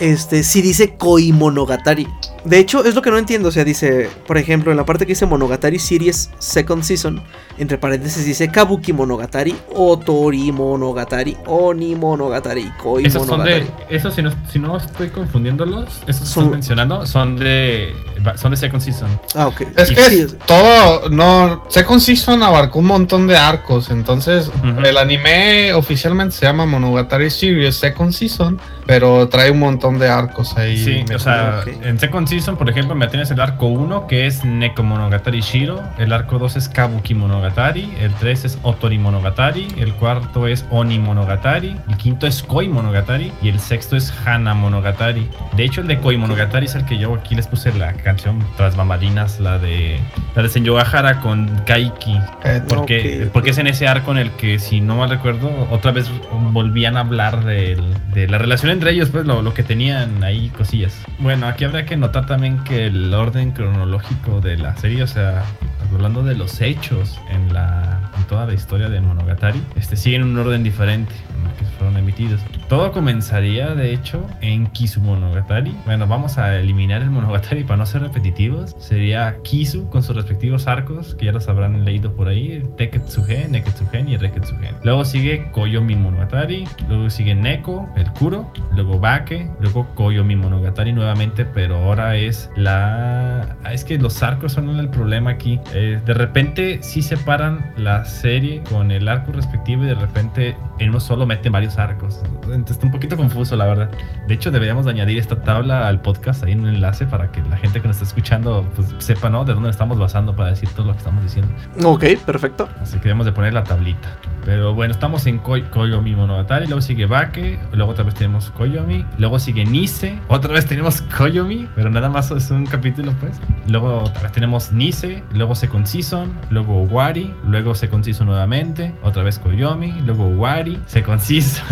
[0.00, 2.06] Este, sí dice Koi Monogatari.
[2.44, 3.48] De hecho, es lo que no entiendo.
[3.48, 7.22] O sea, dice, por ejemplo, en la parte que dice Monogatari Series Second Season,
[7.58, 13.66] entre paréntesis dice Kabuki Monogatari, Otori Monogatari, Oni Monogatari, Koi Esos son Monogatari.
[13.88, 13.96] de.
[13.96, 17.92] Esos, si no, si no estoy confundiéndolos, esos que Son- están mencionando son de.
[18.36, 19.08] Son de Second Season.
[19.34, 19.62] Ah, ok.
[19.76, 24.50] Es que Sí, es todo, no, Second Season abarcó un montón de arcos, entonces
[24.84, 30.56] el anime oficialmente se llama Monogatari Series Second Season, pero trae un montón de arcos
[30.56, 30.82] ahí.
[30.84, 34.42] Sí, o sea, en Second Season, por ejemplo, me tienes el arco 1 que es
[34.42, 39.92] Neko Monogatari Shiro, el arco 2 es Kabuki Monogatari, el 3 es Otori Monogatari, el
[39.92, 45.28] cuarto es Oni Monogatari, el quinto es Koi Monogatari y el sexto es Hana Monogatari.
[45.58, 48.38] De hecho, el de Koi Monogatari es el que yo aquí les puse la canción
[48.56, 50.00] tras bambalinas, la de
[50.34, 52.18] la de Senyogahara con Kaiki.
[52.44, 55.90] Eh, Porque, porque es en ese arco en el que, si no mal recuerdo, otra
[55.92, 56.10] vez
[56.50, 60.50] volvían a hablar del- de la relación entre ellos, pues lo, lo que tenían ahí
[60.50, 61.02] cosillas.
[61.18, 65.44] Bueno, aquí habrá que notar también que el orden cronológico de la serie, o sea,
[65.92, 70.24] hablando de los hechos en la en toda la historia de Monogatari, este sigue en
[70.24, 72.40] un orden diferente en el que fueron emitidos.
[72.72, 75.76] Todo comenzaría, de hecho, en Kisu Monogatari.
[75.84, 78.74] Bueno, vamos a eliminar el Monogatari para no ser repetitivos.
[78.78, 84.08] Sería Kisu con sus respectivos arcos, que ya los habrán leído por ahí: Teketsugen, Neketsugen
[84.08, 84.74] y Reketsugen.
[84.84, 91.44] Luego sigue Koyomi Monogatari, luego sigue Neko, el Kuro, luego Bake, luego Koyomi Monogatari nuevamente,
[91.44, 93.54] pero ahora es la.
[93.64, 95.60] ah, Es que los arcos son el problema aquí.
[95.74, 100.88] Eh, de repente sí separan la serie con el arco respectivo y de repente en
[100.88, 102.22] uno solo meten varios arcos.
[102.62, 103.90] Entonces está un poquito confuso, la verdad.
[104.28, 107.42] De hecho, deberíamos de añadir esta tabla al podcast ahí en un enlace para que
[107.42, 109.44] la gente que nos está escuchando pues, sepa, ¿no?
[109.44, 111.52] De dónde estamos basando para decir todo lo que estamos diciendo.
[111.82, 112.68] Ok, perfecto.
[112.80, 114.16] Así que debemos de poner la tablita.
[114.44, 119.38] Pero bueno, estamos en Koyomi Monogatari, luego sigue Bake, luego otra vez tenemos Koyomi, luego
[119.38, 123.40] sigue Nise, otra vez tenemos Koyomi, pero nada más es un capítulo pues.
[123.68, 129.22] Luego otra vez tenemos Nise, luego Second Season, luego Wari, luego Second Season nuevamente, otra
[129.22, 131.64] vez Koyomi, luego Wari, Second Season,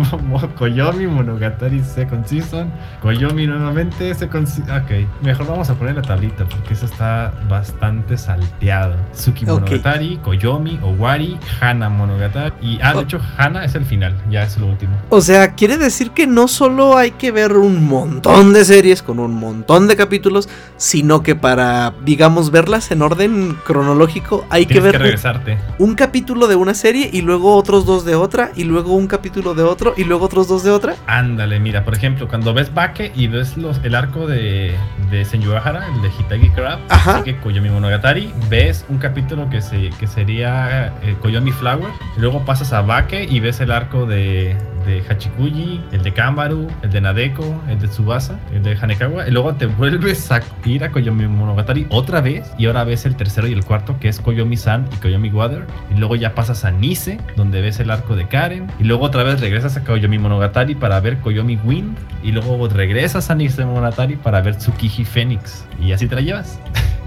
[0.56, 2.70] Koyomi, Monogatari, Second Season,
[3.02, 4.76] Koyomi nuevamente, Second Season.
[4.82, 4.90] Ok,
[5.22, 8.94] mejor vamos a poner la tablita porque eso está bastante salteado.
[9.12, 9.46] Tsuki.
[9.46, 12.52] Monogatari, Koyomi, Owari, Hana Monogatari.
[12.60, 13.02] Y, ah, de Oh.
[13.02, 14.92] hecho, Hana es el final, ya es lo último.
[15.08, 19.18] O sea, quiere decir que no solo hay que ver un montón de series con
[19.18, 24.92] un montón de capítulos, sino que para, digamos, verlas en orden cronológico hay que ver
[24.92, 25.58] que un- regresarte.
[25.78, 29.54] un capítulo de una serie y luego otros dos de otra y luego un capítulo
[29.54, 30.96] de otro y luego otros dos de otra.
[31.06, 34.74] Ándale, mira, por ejemplo, cuando ves Bake y ves los, el arco de,
[35.10, 36.80] de Senyuahara, el de Hitagi Crab,
[37.18, 42.72] sigue Koyomi Monogatari, ves un capítulo que, se, que sería eh, Koyomi Flower, luego pasas
[42.72, 44.56] a Bake y ves el arco de,
[44.88, 49.30] de Hachikuji, el de Kambaru, el de Nadeko, el de Tsubasa, el de Hanekawa, y
[49.30, 53.46] luego te vuelves a ir a Koyomi Monogatari otra vez, y ahora ves el tercero
[53.46, 57.18] y el cuarto, que es Koyomi-san y Koyomi Water, y luego ya pasas a Nise,
[57.36, 60.98] donde ves el arco de Karen, y luego otra vez regresas a Koyomi Monogatari para
[61.00, 66.08] ver Koyomi Wind, y luego regresas a Nise Monogatari para ver Tsukiji Phoenix, y así
[66.08, 66.58] te la llevas.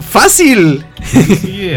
[0.00, 0.84] ¡Fácil!
[1.02, 1.70] Sí,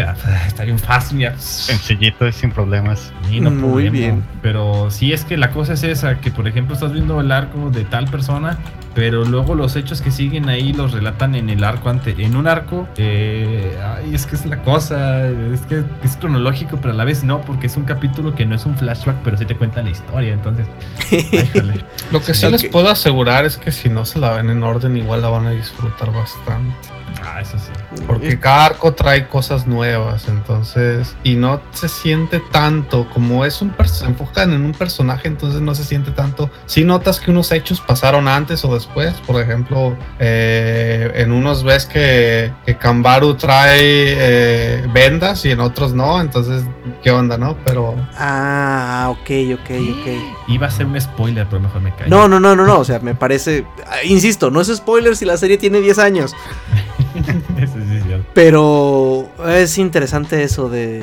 [0.46, 1.38] está bien fácil, ya.
[1.38, 3.12] Sencillito y sin problemas.
[3.28, 3.90] Sí, no Muy problema.
[3.92, 4.24] bien.
[4.42, 7.70] Pero sí es que la cosa es esa, que por ejemplo estás viendo el arco
[7.70, 8.58] de tal persona,
[8.94, 12.46] pero luego los hechos que siguen ahí los relatan en el arco ante, en un
[12.48, 12.88] arco.
[12.96, 17.22] eh, ay, es que es la cosa, es que es cronológico, pero a la vez
[17.22, 19.90] no, porque es un capítulo que no es un flashback, pero sí te cuenta la
[19.90, 20.32] historia.
[20.32, 20.66] Entonces.
[22.12, 24.96] Lo que sí les puedo asegurar es que si no se la ven en orden,
[24.96, 26.74] igual la van a disfrutar bastante.
[27.22, 28.02] Ah, eso sí.
[28.06, 33.74] Porque cada arco trae cosas nuevas, entonces, y no se siente tanto como es un
[33.84, 36.50] se enfocan en un personaje, entonces no se siente tanto.
[36.66, 41.86] Si notas que unos hechos pasaron antes o después, por ejemplo, eh, en unos ves
[41.86, 46.64] que, que Kambaru trae eh, vendas y en otros no, entonces,
[47.02, 47.56] ¿qué onda, no?
[47.64, 50.48] Pero Ah, ok, ok, ok.
[50.48, 52.10] Iba a ser un spoiler, pero mejor me callo.
[52.10, 52.78] No, no, no, no, no.
[52.78, 53.64] O sea, me parece.
[53.86, 56.34] ah, Insisto, no es spoiler si la serie tiene 10 años.
[57.14, 57.89] Eso sí es cierto.
[58.32, 61.02] Pero es interesante eso de,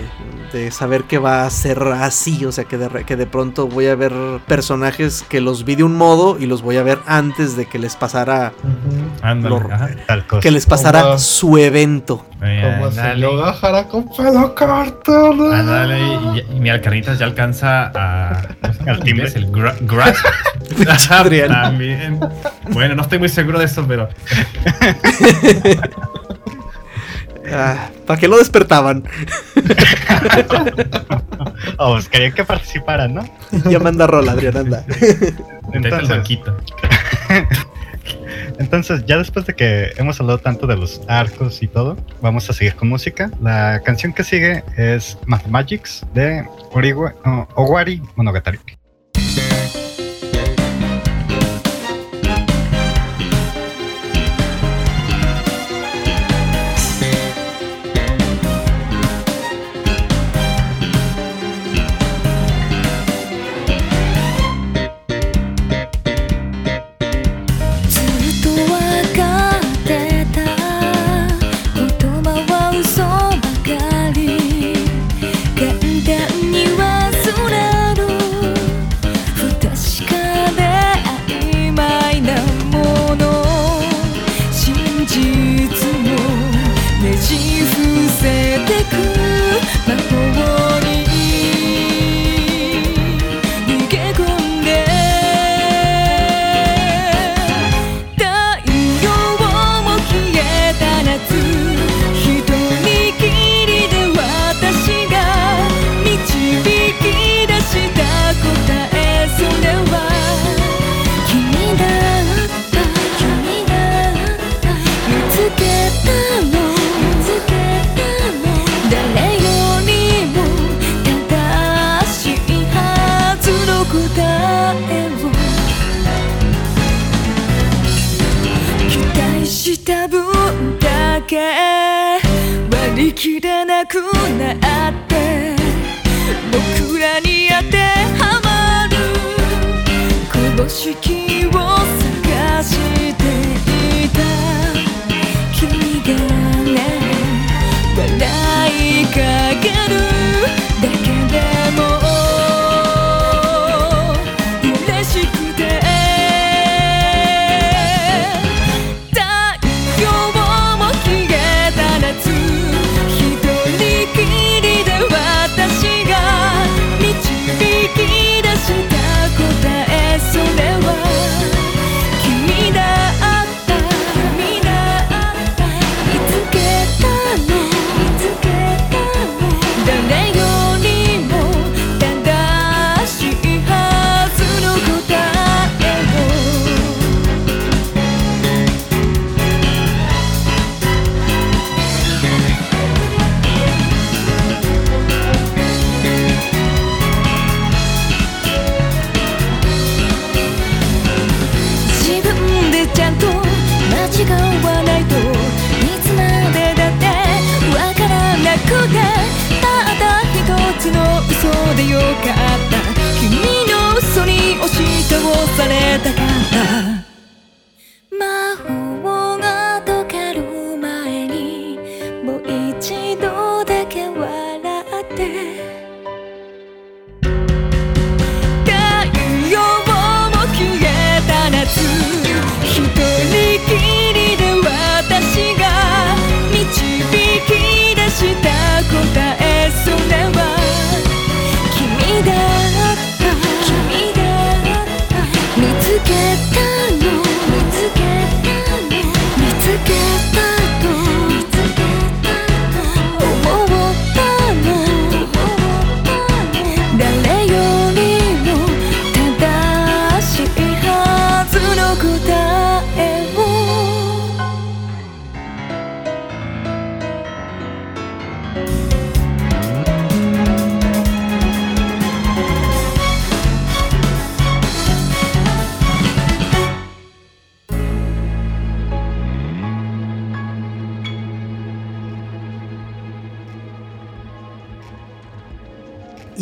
[0.53, 2.45] de saber que va a ser así.
[2.45, 4.13] O sea, que de, re- que de pronto voy a ver
[4.47, 7.79] personajes que los vi de un modo y los voy a ver antes de que
[7.79, 8.53] les pasara.
[9.21, 9.89] Ándale, Lo- ajá.
[10.07, 10.41] Tal cosa.
[10.41, 12.25] Que les pasara Como- su evento.
[12.39, 13.35] Como se lo
[13.89, 14.05] con
[16.37, 18.41] y, y mi Alcarnitas ya alcanza a.
[18.85, 19.27] Al timbre.
[19.27, 20.25] ¿Es El gra- grasp.
[21.49, 22.19] También.
[22.71, 24.07] Bueno, no estoy muy seguro de eso, pero.
[27.51, 29.03] Ah, ¿Para qué lo despertaban?
[31.79, 33.29] Oh, pues querían que participaran, ¿no?
[33.69, 34.83] Ya manda rola, Adrián, anda.
[35.73, 36.57] Entonces, banquito.
[38.59, 42.53] entonces, ya después de que hemos hablado tanto de los arcos y todo, vamos a
[42.53, 43.29] seguir con música.
[43.41, 48.59] La canción que sigue es Mathematics de Oriwa- oh, Owari Monogatari.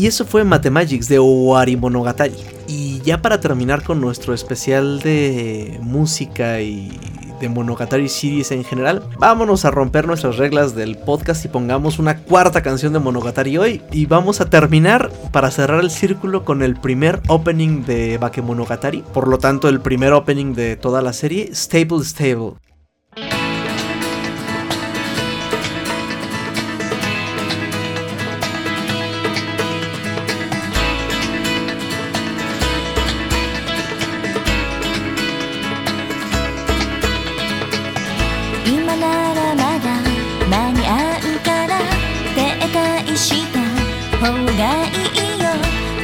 [0.05, 2.35] Y eso fue Mathemagics de Owari Monogatari.
[2.67, 6.91] Y ya para terminar con nuestro especial de música y
[7.39, 12.19] de Monogatari Series en general, vámonos a romper nuestras reglas del podcast y pongamos una
[12.19, 13.81] cuarta canción de Monogatari hoy.
[13.91, 19.27] Y vamos a terminar para cerrar el círculo con el primer opening de Bakemonogatari, por
[19.27, 22.57] lo tanto el primer opening de toda la serie, Stable Stable.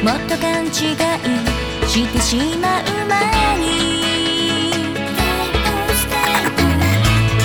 [0.02, 0.72] もっと勘違い
[1.88, 3.62] してしまう前に。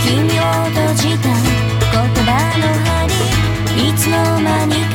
[0.04, 2.66] 君を閉じた言葉の
[3.76, 4.87] 針いつの間に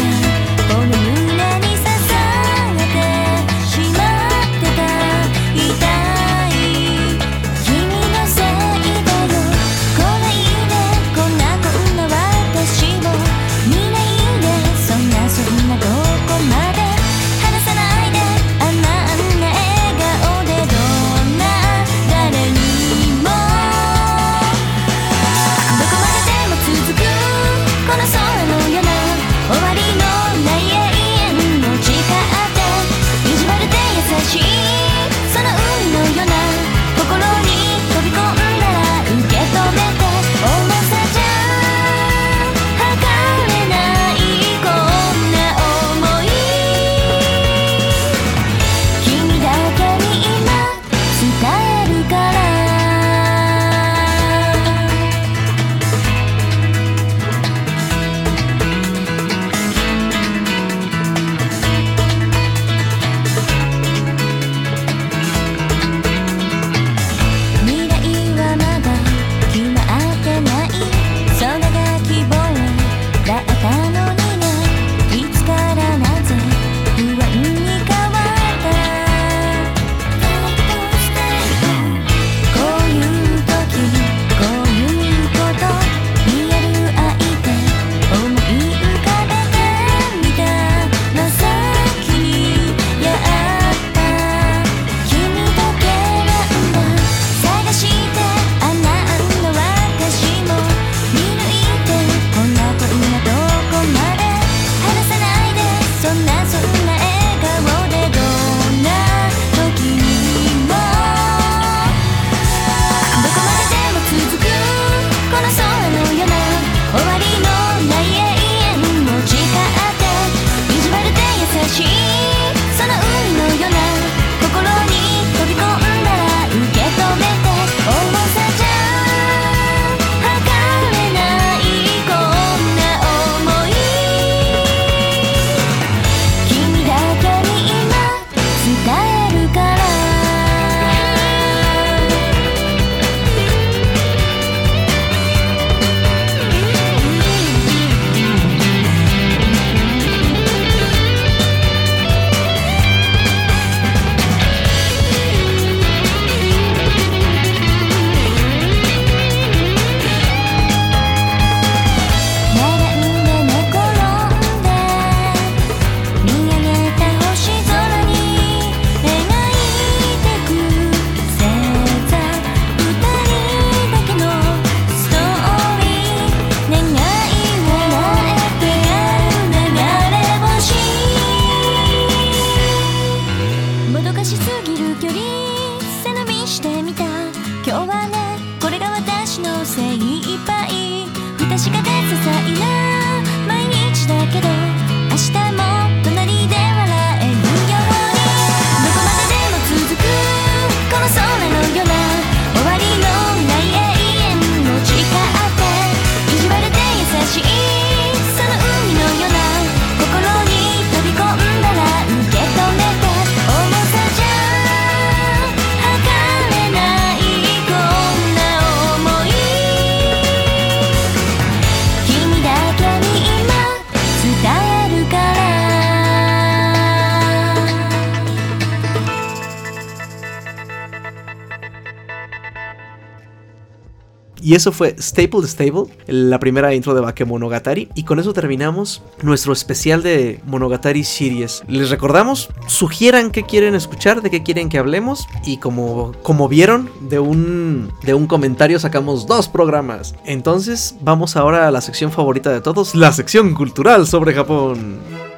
[234.53, 237.89] Y eso fue Staple Stable, la primera intro de Bakemonogatari.
[237.95, 241.63] Y con eso terminamos nuestro especial de Monogatari Series.
[241.69, 245.27] Les recordamos, sugieran qué quieren escuchar, de qué quieren que hablemos.
[245.47, 250.15] Y como, como vieron, de un, de un comentario sacamos dos programas.
[250.27, 255.32] Entonces, vamos ahora a la sección favorita de todos, la sección cultural sobre Japón.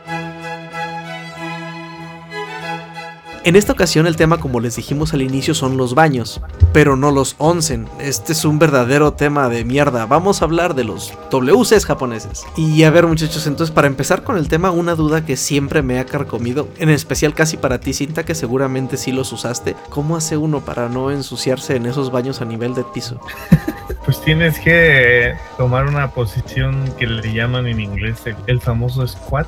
[3.47, 6.41] En esta ocasión el tema, como les dijimos al inicio, son los baños,
[6.73, 7.87] pero no los onsen.
[8.01, 10.07] Este es un verdadero tema de mierda.
[10.07, 12.47] Vamos a hablar de los WCs japoneses.
[12.57, 15.99] Y a ver muchachos, entonces para empezar con el tema, una duda que siempre me
[15.99, 19.77] ha carcomido, en especial casi para ti, Cinta, que seguramente sí los usaste.
[19.91, 23.21] ¿Cómo hace uno para no ensuciarse en esos baños a nivel de piso?
[24.05, 29.47] Pues tienes que tomar una posición que le llaman en inglés el, el famoso squat,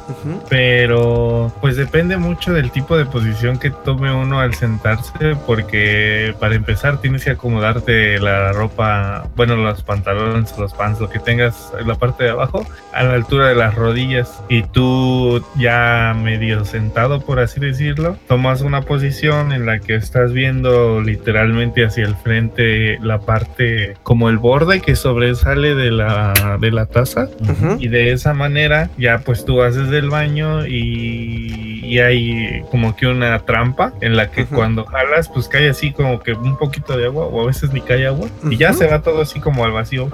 [0.49, 6.57] pero pues depende mucho del tipo de posición que tome uno al sentarse, porque para
[6.57, 11.87] empezar tienes que acomodarte la ropa, bueno, los pantalones, los pants, lo que tengas en
[11.87, 17.21] la parte de abajo, a la altura de las rodillas, y tú ya medio sentado,
[17.21, 22.99] por así decirlo, tomas una posición en la que estás viendo literalmente hacia el frente
[23.01, 27.77] la parte como el borde que sobresale de la, de la taza Ujú.
[27.79, 33.07] y de esa manera ya pues tú haces del baño y, y hay como que
[33.07, 37.07] una trampa en la que cuando jalas pues cae así como que un poquito de
[37.07, 39.73] agua o a veces ni cae agua y ya se va todo así como al
[39.73, 40.09] vacío.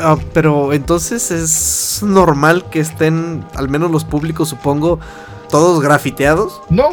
[0.00, 5.00] Ah, pero entonces es normal que estén, al menos los públicos supongo,
[5.50, 6.60] todos grafiteados.
[6.70, 6.88] No,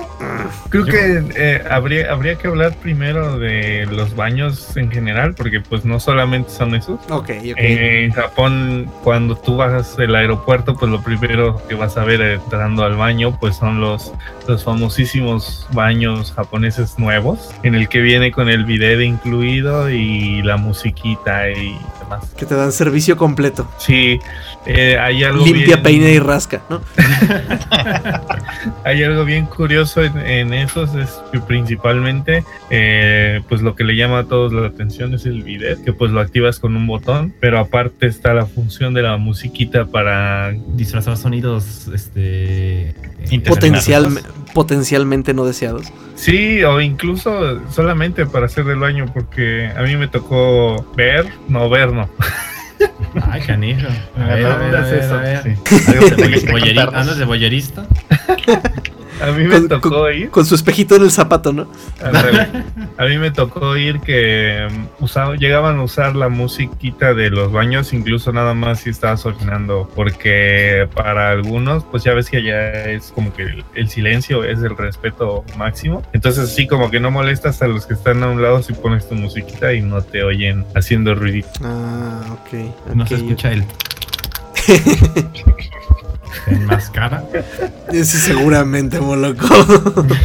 [0.70, 5.86] creo que eh, habría, habría que hablar primero de los baños en general porque pues
[5.86, 7.00] no solamente son esos.
[7.10, 7.30] Ok, ok.
[7.58, 12.22] Eh, En Japón, cuando tú vas del aeropuerto, pues lo primero que vas a ver
[12.22, 14.14] entrando al baño, pues son los,
[14.48, 20.58] los famosísimos baños japoneses nuevos, en el que viene con el bidet incluido y la
[20.58, 21.78] musiquita y
[22.10, 22.34] demás.
[22.38, 23.70] que te dan servicio completo.
[23.78, 24.20] Sí,
[24.66, 26.82] eh, hay algo Limpia, bien- peina y rasca, ¿no?
[28.84, 33.96] Hay algo bien curioso en, en esos, es que principalmente, eh, pues lo que le
[33.96, 37.34] llama a todos la atención es el bidet, que pues lo activas con un botón,
[37.40, 42.96] pero aparte está la función de la musiquita para Disfrazar sonidos, este.
[43.48, 44.08] Potencial,
[44.54, 45.92] potencialmente no deseados.
[46.16, 51.70] Sí, o incluso solamente para hacer del baño, porque a mí me tocó ver, no
[51.70, 51.92] ver,
[53.32, 53.88] Ay, canijo.
[54.16, 55.50] A ver, a ver, a ver, a sí.
[56.76, 56.96] Algo.
[56.98, 57.88] ¿Andas de boyerista?
[59.22, 61.72] A mí me Con- tocó con- ir, Con su espejito en el zapato, ¿no?
[62.04, 62.48] al revés.
[62.98, 67.52] a mí me tocó ir que um, usaba- llegaban a usar la musiquita de los
[67.52, 72.70] baños, incluso nada más si estabas orinando, porque para algunos, pues ya ves que ya
[72.86, 76.04] es como que el, el silencio es el respeto máximo.
[76.14, 79.08] Entonces, sí, como que no molestas a los que están a un lado si pones
[79.10, 81.50] tu musiquita y no te oyen haciendo ruidito.
[81.64, 82.54] Ah, ok.
[82.96, 83.64] No ok, se escucha el.
[86.48, 87.24] en máscara.
[87.24, 87.94] ok.
[87.94, 89.48] Sí, seguramente, moloco.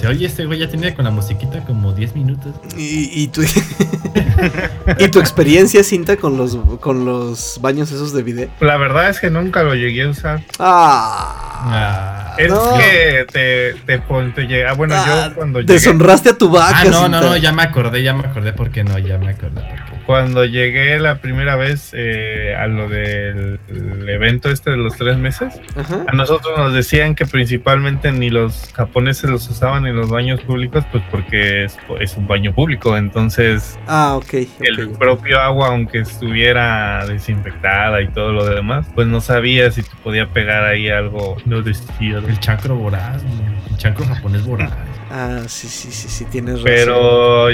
[0.00, 2.54] Se oye, este güey ya tenía con la musiquita como 10 minutos.
[2.76, 3.42] y, y tu,
[4.98, 8.48] y tu experiencia, cinta, con los, con los baños esos de video.
[8.60, 10.42] La verdad es que nunca lo llegué a usar.
[10.58, 11.40] Ah.
[11.66, 12.76] Ah, Es No.
[12.76, 16.80] que te, te, te ah, Bueno, Ah, yo cuando llegué, Deshonraste a tu vaca.
[16.80, 17.20] Ah, no, no, Cinta.
[17.20, 19.62] no, ya me acordé, ya me acordé por qué no, ya me acordé
[20.06, 25.16] cuando llegué la primera vez eh, a lo del el evento este de los tres
[25.16, 26.04] meses, Ajá.
[26.06, 30.84] a nosotros nos decían que principalmente ni los japoneses los usaban en los baños públicos,
[30.92, 32.96] pues porque es, es un baño público.
[32.96, 34.34] Entonces, Ah, ok.
[34.60, 34.98] el ok.
[34.98, 40.26] propio agua, aunque estuviera desinfectada y todo lo demás, pues no sabía si te podía
[40.28, 42.28] pegar ahí algo no deseado.
[42.28, 43.22] El chancro voraz,
[43.70, 44.72] el chancro japonés voraz.
[45.10, 46.64] Ah, sí, sí, sí, sí, tienes razón.
[46.64, 47.46] Pero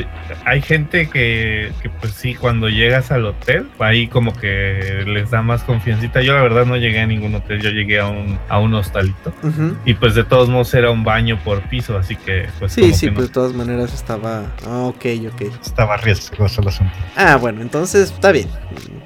[0.47, 5.43] hay gente que, que, pues sí, cuando llegas al hotel, ahí como que les da
[5.43, 6.23] más confiancita.
[6.23, 9.33] Yo la verdad no llegué a ningún hotel, yo llegué a un, a un hostalito.
[9.85, 12.95] Y pues de todos modos era un baño por piso, así que pues Sí, como
[12.95, 14.45] sí, que no- pues de todas maneras estaba.
[14.67, 15.43] Ah, ok, ok.
[15.63, 16.93] Estaba riesgoso el asunto.
[17.17, 18.49] Ah, bueno, entonces está bien.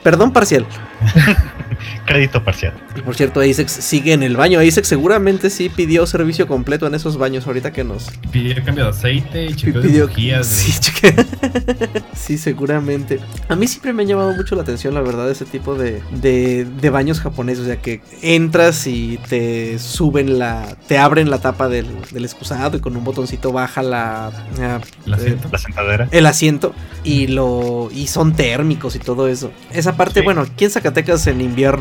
[0.03, 0.65] Perdón parcial.
[2.07, 2.75] Crédito parcial.
[2.97, 4.61] Y por cierto, Asex sigue en el baño.
[4.61, 8.91] Asex seguramente sí pidió servicio completo en esos baños ahorita que nos Pidió cambio de
[8.91, 10.07] aceite y de pidió.
[10.09, 10.47] bujías.
[10.65, 11.15] Sí, güey.
[11.15, 13.21] cheque- sí, seguramente.
[13.49, 16.65] A mí siempre me ha llamado mucho la atención, la verdad, ese tipo de, de,
[16.65, 17.65] de baños japoneses.
[17.65, 20.77] O sea, que entras y te suben la.
[20.89, 24.27] te abren la tapa del, del excusado y con un botoncito baja la.
[24.61, 25.49] ah, ¿El asiento?
[25.53, 26.09] La sentadera.
[26.11, 29.51] el asiento y lo y son térmicos y todo eso.
[29.73, 30.25] Esa parte, Sí.
[30.25, 31.74] bueno, aquí en Zacatecas en invierno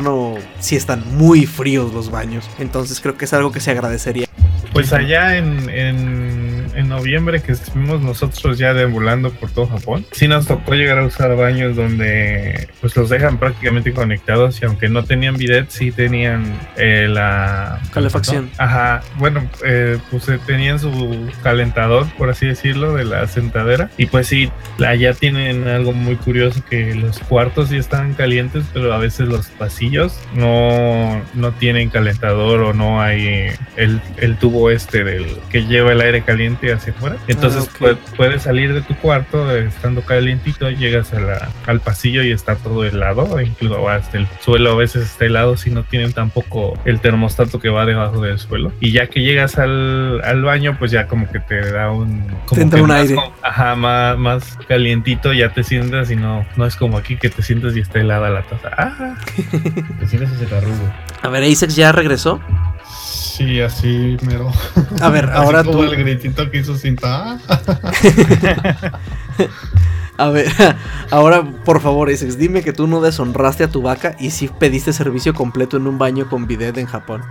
[0.58, 4.26] sí están muy fríos los baños, entonces creo que es algo que se agradecería.
[4.72, 5.68] Pues allá en,
[6.74, 11.04] en noviembre que estuvimos nosotros ya deambulando por todo Japón, sí nos tocó llegar a
[11.04, 16.58] usar baños donde pues los dejan prácticamente conectados y aunque no tenían bidet, sí tenían
[16.76, 18.50] eh, la Calefacción.
[18.58, 23.90] Ajá, bueno, eh, pues eh, tenían su calentador, por así decirlo, de la sentadera.
[23.96, 24.50] Y pues sí,
[24.84, 29.46] allá tienen algo muy curioso que los cuartos sí están calientes, pero a veces los
[29.48, 35.64] pasillos no, no tienen calentador o no hay eh, el, el tubo este del que
[35.66, 37.16] lleva el aire caliente hacia afuera.
[37.28, 37.80] Entonces Ah, ok.
[37.80, 42.32] pue- puedes salir de tu cuarto eh, estando calientito, llegas a la- al pasillo y
[42.32, 46.78] está todo helado, incluso hasta el suelo a veces está helado si no tienen tampoco
[46.84, 48.72] el termostato que va debajo del suelo.
[48.80, 52.24] Y ya que llegas al, al baño, pues ya como que te da un...
[52.46, 53.14] Como entra que un más aire.
[53.16, 57.30] como- ajá, más, más calientito, ya te sientas y no, no es como aquí que
[57.30, 58.70] te sientas y está helada la taza.
[58.76, 59.14] Ah,
[60.10, 60.24] Te.
[61.22, 62.40] A ver, Asex ya regresó.
[63.36, 64.52] Sí, así mero.
[65.00, 65.82] A ver, Así ahora como tú.
[65.84, 67.40] el gritito que hizo cinta.
[70.16, 70.46] A ver,
[71.10, 74.92] ahora por favor, Asex, dime que tú no deshonraste a tu vaca y si pediste
[74.92, 77.22] servicio completo en un baño con bidet en Japón.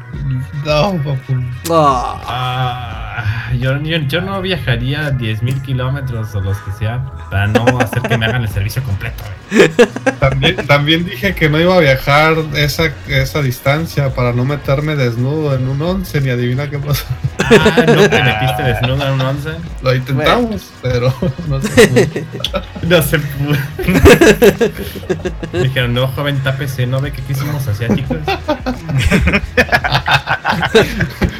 [0.66, 1.34] No, papu.
[1.72, 8.02] Ah, yo, yo, yo no viajaría 10.000 kilómetros o los que sean para no hacer
[8.02, 9.24] que me hagan el servicio completo.
[9.52, 9.70] güey.
[10.20, 15.54] También, también dije que no iba a viajar esa, esa distancia para no meterme desnudo
[15.54, 17.06] en un once y adivina qué pasó.
[17.40, 19.50] Ah, ¿no te metiste desnudo en un once?
[19.82, 21.14] Lo intentamos, pero
[21.48, 22.64] no pudo.
[22.82, 23.56] No se pudo.
[25.64, 28.18] Dijeron, no, joven, tápese, ¿no ve que aquí somos asiáticos?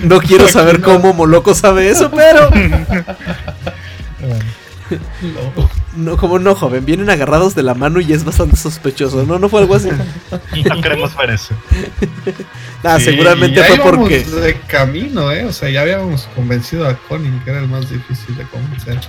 [0.04, 0.86] no quiero saber no.
[0.86, 2.50] cómo Moloco sabe eso, pero.
[2.50, 2.86] No.
[5.96, 6.86] No, como no, joven.
[6.86, 9.24] Vienen agarrados de la mano y es bastante sospechoso.
[9.26, 9.90] No, no fue algo así.
[10.70, 11.54] No queremos ver eso.
[12.84, 14.24] Ah, Sí, seguramente ya fue íbamos porque.
[14.24, 15.46] de camino, ¿eh?
[15.46, 19.00] O sea, ya habíamos convencido a Conning, que era el más difícil de convencer.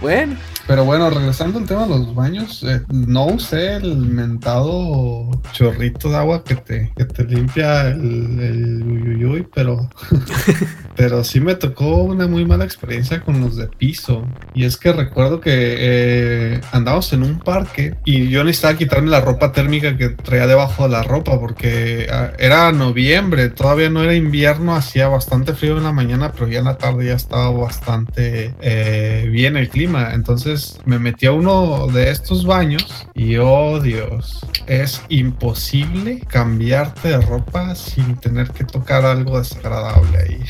[0.00, 6.10] Bueno, Pero bueno, regresando al tema de los baños, eh, no usé el mentado chorrito
[6.10, 9.88] de agua que te, que te limpia el, el uyuyuy, pero,
[10.96, 14.26] pero sí me tocó una muy mala experiencia con los de piso.
[14.54, 19.20] Y es que recuerdo que eh, andábamos en un parque y yo necesitaba quitarme la
[19.20, 24.14] ropa térmica que traía debajo de la ropa porque ah, era noviembre, todavía no era
[24.14, 28.54] invierno, hacía bastante frío en la mañana, pero ya en la tarde ya estaba bastante
[28.60, 30.12] eh, bien el clima.
[30.12, 37.20] Entonces me metí a uno de estos baños y oh Dios, es imposible cambiarte de
[37.20, 40.40] ropa sin tener que tocar algo desagradable ahí.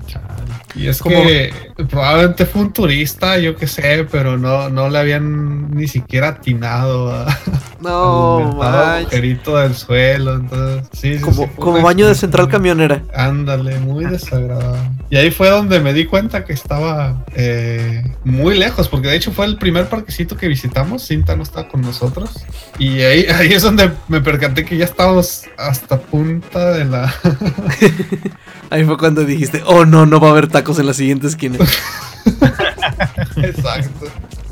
[0.74, 1.52] Y es Como- que
[1.88, 7.10] probablemente fue un turista, yo qué sé, pero no, no le habían ni siquiera atinado
[7.12, 7.26] a,
[7.80, 9.06] no, manches.
[9.06, 10.34] agujerito del suelo.
[10.36, 13.02] Entonces, sí, sí, Como, sí, como baño de central camionera.
[13.14, 14.90] Ándale, muy desagradable.
[15.10, 19.32] Y ahí fue donde me di cuenta que estaba eh, muy lejos, porque de hecho
[19.32, 21.02] fue el primer parquecito que visitamos.
[21.06, 22.30] Cinta no estaba con nosotros.
[22.78, 27.12] Y ahí, ahí es donde me percaté que ya estábamos hasta punta de la.
[28.70, 31.58] Ahí fue cuando dijiste, oh no, no va a haber tacos en la siguiente esquina.
[33.36, 34.06] Exacto.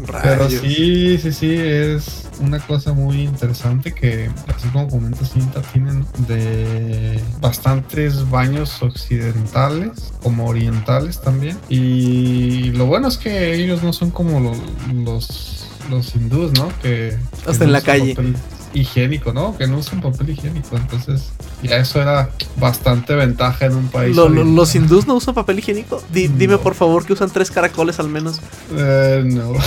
[0.07, 0.63] Pero Rayos.
[0.63, 7.21] sí, sí, sí, es una cosa muy interesante que, así como comenta Cinta, tienen de
[7.41, 11.59] bastantes baños occidentales, como orientales también.
[11.69, 14.57] Y lo bueno es que ellos no son como lo-
[15.05, 16.69] los, los hindús, ¿no?
[16.81, 18.15] Que, que Hasta no en la calle.
[18.15, 18.37] papel
[18.75, 19.57] higiénico, ¿no?
[19.57, 20.77] Que no usan papel higiénico.
[20.77, 21.31] Entonces,
[21.63, 24.15] ya eso era bastante ventaja en un país.
[24.17, 24.55] Lo- lo- oriental.
[24.57, 26.03] ¿Los hindús no usan papel higiénico?
[26.13, 28.41] Di- Dime por favor que usan tres caracoles al menos.
[28.77, 29.53] Eh, no.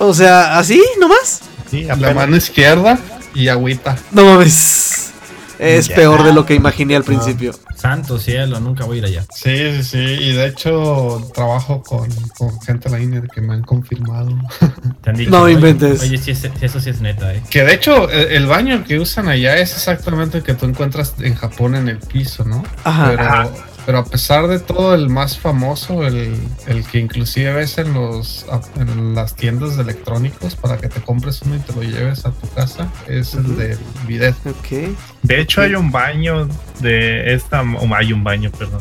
[0.00, 1.42] O sea, ¿así nomás?
[1.70, 2.98] Sí, La mano izquierda
[3.34, 3.96] y agüita.
[4.10, 5.10] No mames.
[5.58, 5.94] Es Ya.
[5.94, 7.54] peor de lo que imaginé al principio.
[7.82, 9.22] Santo cielo, nunca voy a ir allá.
[9.34, 9.98] Sí, sí, sí.
[9.98, 14.30] Y de hecho trabajo con, con gente de la INER que me han confirmado.
[15.02, 16.00] Te han dicho, No "Oye, inventes".
[16.00, 17.42] Oye, sí, es- eso sí es neta, eh.
[17.50, 21.14] Que de hecho el, el baño que usan allá es exactamente el que tú encuentras
[21.18, 22.62] en Japón en el piso, ¿no?
[22.84, 23.10] Ajá.
[23.10, 26.36] Pero, pero a pesar de todo, el más famoso, el,
[26.66, 28.46] el que inclusive ves en, los,
[28.76, 32.30] en las tiendas de electrónicos para que te compres uno y te lo lleves a
[32.32, 34.34] tu casa, es el del bidet.
[34.46, 34.96] Ok.
[35.22, 36.48] De hecho, hay un baño
[36.80, 37.62] de esta.
[37.62, 38.80] O hay un baño, perdón.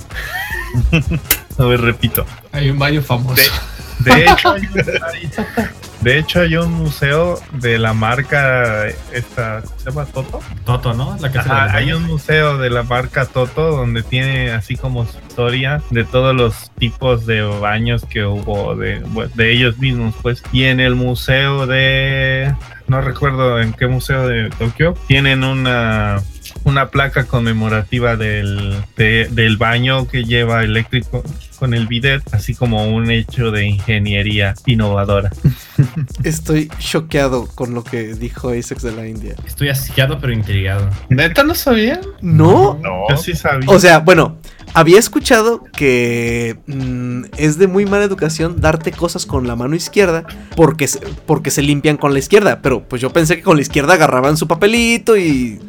[1.57, 2.26] A ver, repito.
[2.52, 3.41] Hay un baño famoso.
[3.99, 5.32] De hecho, hay un, hay-
[6.02, 8.88] de hecho, hay un museo de la marca.
[9.11, 10.40] Esta, ¿Se llama Toto?
[10.65, 11.15] Toto, ¿no?
[11.19, 15.06] La casa de Ajá, hay un museo de la marca Toto donde tiene así como
[15.06, 19.03] su historia de todos los tipos de baños que hubo de,
[19.36, 20.44] de ellos mismos, pues.
[20.52, 22.53] Y en el museo de.
[22.88, 24.95] No recuerdo en qué museo de Tokio.
[25.07, 26.22] Tienen una
[26.63, 31.23] una placa conmemorativa del, de- del baño que lleva eléctrico
[31.57, 35.29] con el bidet, así como un hecho de ingeniería innovadora.
[36.23, 39.35] Estoy choqueado con lo que dijo Asex de la India.
[39.45, 40.89] Estoy asqueado pero intrigado.
[41.09, 42.01] ¿Neta no sabían?
[42.21, 42.79] ¿No?
[42.81, 43.05] No.
[43.09, 43.69] Yo sí sabía.
[43.69, 44.38] O sea, bueno,
[44.73, 50.23] había escuchado que mm, es de muy mala educación darte cosas con la mano izquierda
[50.55, 52.61] porque se, porque se limpian con la izquierda.
[52.63, 55.59] Pero pues yo pensé que con la izquierda agarraban su papelito y.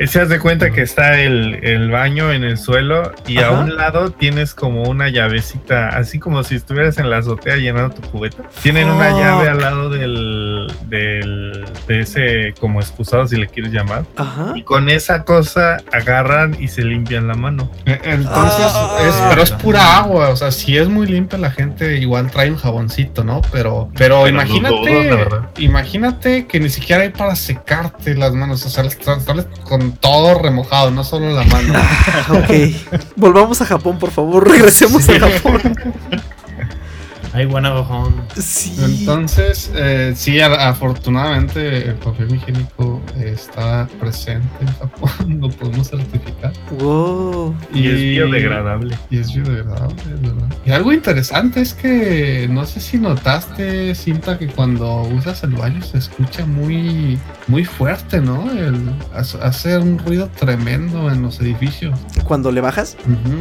[0.00, 4.10] Se hace cuenta que está el, el baño en el suelo y a un lado
[4.10, 8.42] tienes como una llavecita, así como si estuvieras en la azotea llenando tu cubeta.
[8.62, 9.18] Tienen una Fuck.
[9.20, 14.04] llave al lado del, del de ese como excusado si le quieres llamar.
[14.16, 14.52] Ajá.
[14.56, 17.70] Y con esa cosa agarran y se limpian la mano.
[17.86, 18.98] Eh, Entonces, Ah.
[19.06, 22.50] es, pero es pura agua, o sea, si es muy limpia la gente igual trae
[22.50, 23.40] un jaboncito, ¿no?
[23.52, 28.68] Pero, pero, Pero imagínate, dudo, imagínate que ni siquiera hay para secarte las manos, o
[28.68, 29.46] sea, sales sales
[29.82, 31.74] con todo remojado, no solo la mano.
[32.30, 33.10] Ok.
[33.16, 34.48] Volvamos a Japón, por favor.
[34.48, 35.60] Regresemos a Japón.
[37.34, 38.12] I wanna go home.
[38.36, 38.74] Sí.
[38.82, 46.52] Entonces, eh, sí, afortunadamente el papel higiénico está presente en Japón, lo podemos certificar.
[46.78, 47.54] Wow.
[47.72, 48.98] Y, es biodegradable.
[49.10, 50.56] Y es biodegradable, es verdad.
[50.66, 55.82] Y algo interesante es que no sé si notaste, Cinta, que cuando usas el baño
[55.82, 58.50] se escucha muy, muy fuerte, ¿no?
[58.50, 61.98] El, hace- un ruido tremendo en los edificios.
[62.24, 62.96] Cuando le bajas.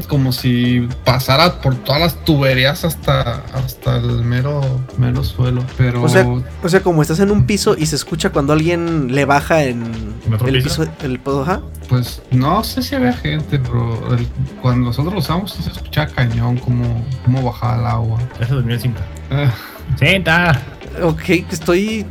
[0.08, 4.62] Como si pasara por todas las tuberías hasta, hasta el mero,
[4.98, 5.64] mero suelo.
[5.78, 6.26] Pero O sea,
[6.64, 9.82] O sea, como estás en un piso y se escucha cuando alguien le baja en
[10.26, 10.84] ¿En otro el piso?
[10.86, 10.92] piso.
[11.04, 11.62] El, ajá.
[11.90, 14.28] pues no sé si había gente, pero el-
[14.62, 18.20] cuando nosotros lo usamos sí se escuchaba cañón como, como bajaba el agua.
[18.40, 19.02] Eso durmió el cinta.
[19.32, 19.50] Eh,
[19.98, 20.62] ¡Cinta!
[21.02, 22.06] Ok, estoy.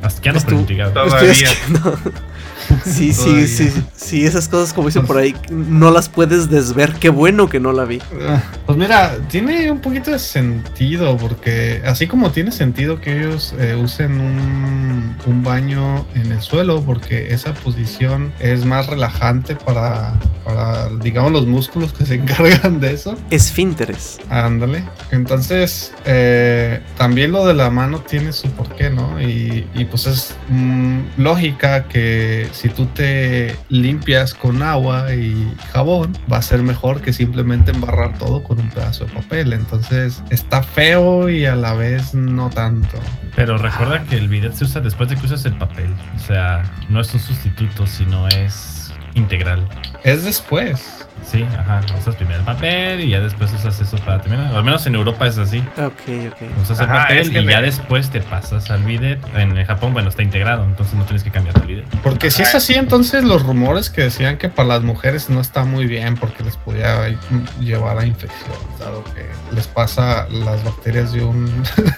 [0.93, 1.31] Todavía.
[1.31, 1.99] Estoy asqueando.
[2.85, 6.95] Sí, sí, sí, sí, esas cosas como dicen por ahí, no las puedes desver.
[6.95, 8.01] Qué bueno que no la vi.
[8.27, 13.55] Ah, Pues mira, tiene un poquito de sentido, porque así como tiene sentido que ellos
[13.59, 20.15] eh, usen un, un baño en el suelo, porque esa posición es más relajante para,
[20.45, 23.17] para, digamos, los músculos que se encargan de eso.
[23.31, 24.19] Esfínteres.
[24.29, 24.85] Ándale.
[25.11, 29.21] Entonces, eh, también lo de la mano tiene su porqué, ¿no?
[29.21, 36.17] Y, y pues es mm, lógica que si tú te limpias con agua y jabón,
[36.31, 39.53] va a ser mejor que simplemente embarrar todo con un pedazo de papel.
[39.53, 42.99] Entonces, está feo y a la vez no tanto.
[43.37, 45.95] Pero recuerda que el bidet se usa después de que usas el papel.
[46.17, 49.67] O sea, no es un sustituto, sino es integral.
[50.05, 51.00] Es después.
[51.25, 51.81] Sí, ajá.
[51.99, 54.55] Usas primero el papel y ya después usas eso para terminar.
[54.55, 55.59] Al menos en Europa es así.
[55.77, 56.63] Ok, ok.
[56.63, 59.21] Usas el papel es que y ya después te pasas al bidet.
[59.37, 61.87] En Japón, bueno, está integrado, entonces no tienes que cambiar el bidet.
[62.03, 65.65] Porque si es así, entonces los rumores que decían que para las mujeres no está
[65.65, 67.17] muy bien porque les podía
[67.61, 71.51] llevar a infección, dado que les pasa las bacterias de un,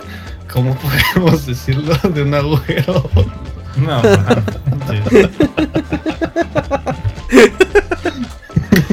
[0.53, 1.97] ¿cómo podemos decirlo?
[2.11, 3.11] De un agujero.
[3.77, 4.03] No.
[4.89, 5.29] Sí.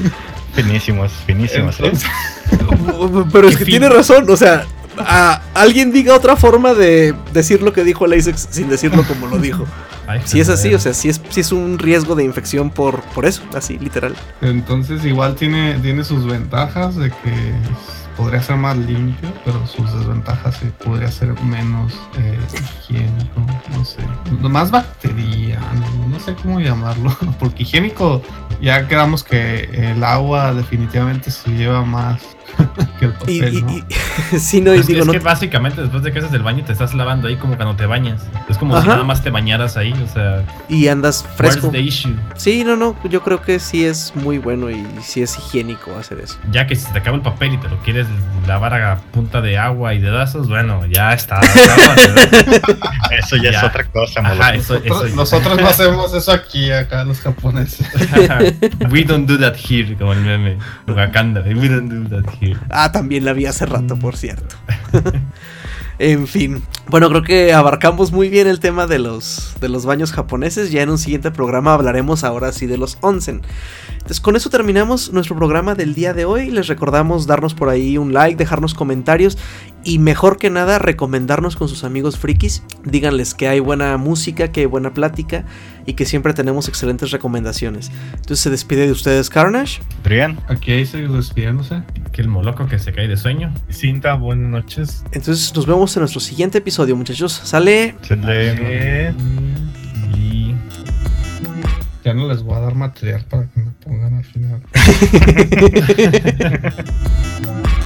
[0.64, 1.80] Finísimos, finísimos.
[1.80, 1.84] ¿eh?
[1.86, 2.10] Entonces,
[3.32, 3.74] Pero es que fin.
[3.74, 4.66] tiene razón, o sea,
[4.98, 9.28] a- alguien diga otra forma de decir lo que dijo el Isaac sin decirlo como
[9.28, 9.66] lo dijo.
[10.08, 13.02] Ay, Si es así, o sea, si es, si es un riesgo de infección por,
[13.14, 14.16] por eso, así, literal.
[14.42, 17.54] entonces igual tiene, tiene sus ventajas de que
[18.18, 22.38] podría ser más limpio, pero sus desventajas que podría ser menos eh,
[22.90, 23.40] higiénico,
[23.72, 23.98] no sé.
[24.50, 28.22] Más bacteria, no, no sé cómo llamarlo, porque higiénico
[28.62, 32.22] ya quedamos que el agua definitivamente se lleva más
[33.00, 33.72] que el papel, y- ¿no?
[33.72, 33.86] y-
[34.40, 36.44] sí, no, y Es, que- digo, es no, que básicamente después de que haces el
[36.44, 38.22] baño te estás lavando ahí como cuando te bañas.
[38.50, 41.70] Es como si nada más te bañaras ahí, o sea, y andas fresco.
[41.70, 42.14] the issue?
[42.36, 46.20] Sí, no, no, yo creo que sí es muy bueno y sí es higiénico hacer
[46.20, 46.38] eso.
[46.52, 48.08] Ya que si se te acaba el papel y te lo quieres
[48.48, 51.40] lavar a punta de agua y dedazos, bueno, ya está.
[51.96, 52.80] ¿verdad?
[53.12, 53.58] Eso ya, Ya.
[53.60, 54.52] es otra cosa, Ajá, moloco.
[54.54, 57.88] eso, eso Nosotros, nosotros no hacemos eso aquí, acá los japoneses.
[58.92, 60.58] We don't do that here, como el meme.
[60.88, 62.58] Wakanda, we don't do that here.
[62.70, 64.56] Ah, también la vi hace rato, por cierto.
[66.00, 66.64] en fin.
[66.88, 70.72] Bueno, creo que abarcamos muy bien el tema de los, de los baños japoneses.
[70.72, 73.42] Ya en un siguiente programa hablaremos ahora sí de los onsen.
[73.92, 76.50] Entonces, con eso terminamos nuestro programa del día de hoy.
[76.50, 79.38] Les recordamos darnos por ahí un like, dejarnos comentarios
[79.84, 82.64] y mejor que nada recomendarnos con sus amigos frikis.
[82.84, 85.46] Díganles que hay buena música, que hay buena plática
[85.90, 87.90] y que siempre tenemos excelentes recomendaciones.
[88.12, 89.82] Entonces se despide de ustedes Carnage.
[90.02, 91.82] Adrián, Aquí ahí se despidiéndose.
[92.12, 93.52] Que el moloco que se cae de sueño.
[93.72, 95.04] Cinta, buenas noches.
[95.12, 97.42] Entonces nos vemos en nuestro siguiente episodio muchachos.
[97.44, 97.96] Sale.
[98.04, 98.56] se le...
[98.60, 99.14] Eh,
[100.16, 100.54] Y
[102.06, 104.62] Ya no les voy a dar material para que no pongan al final.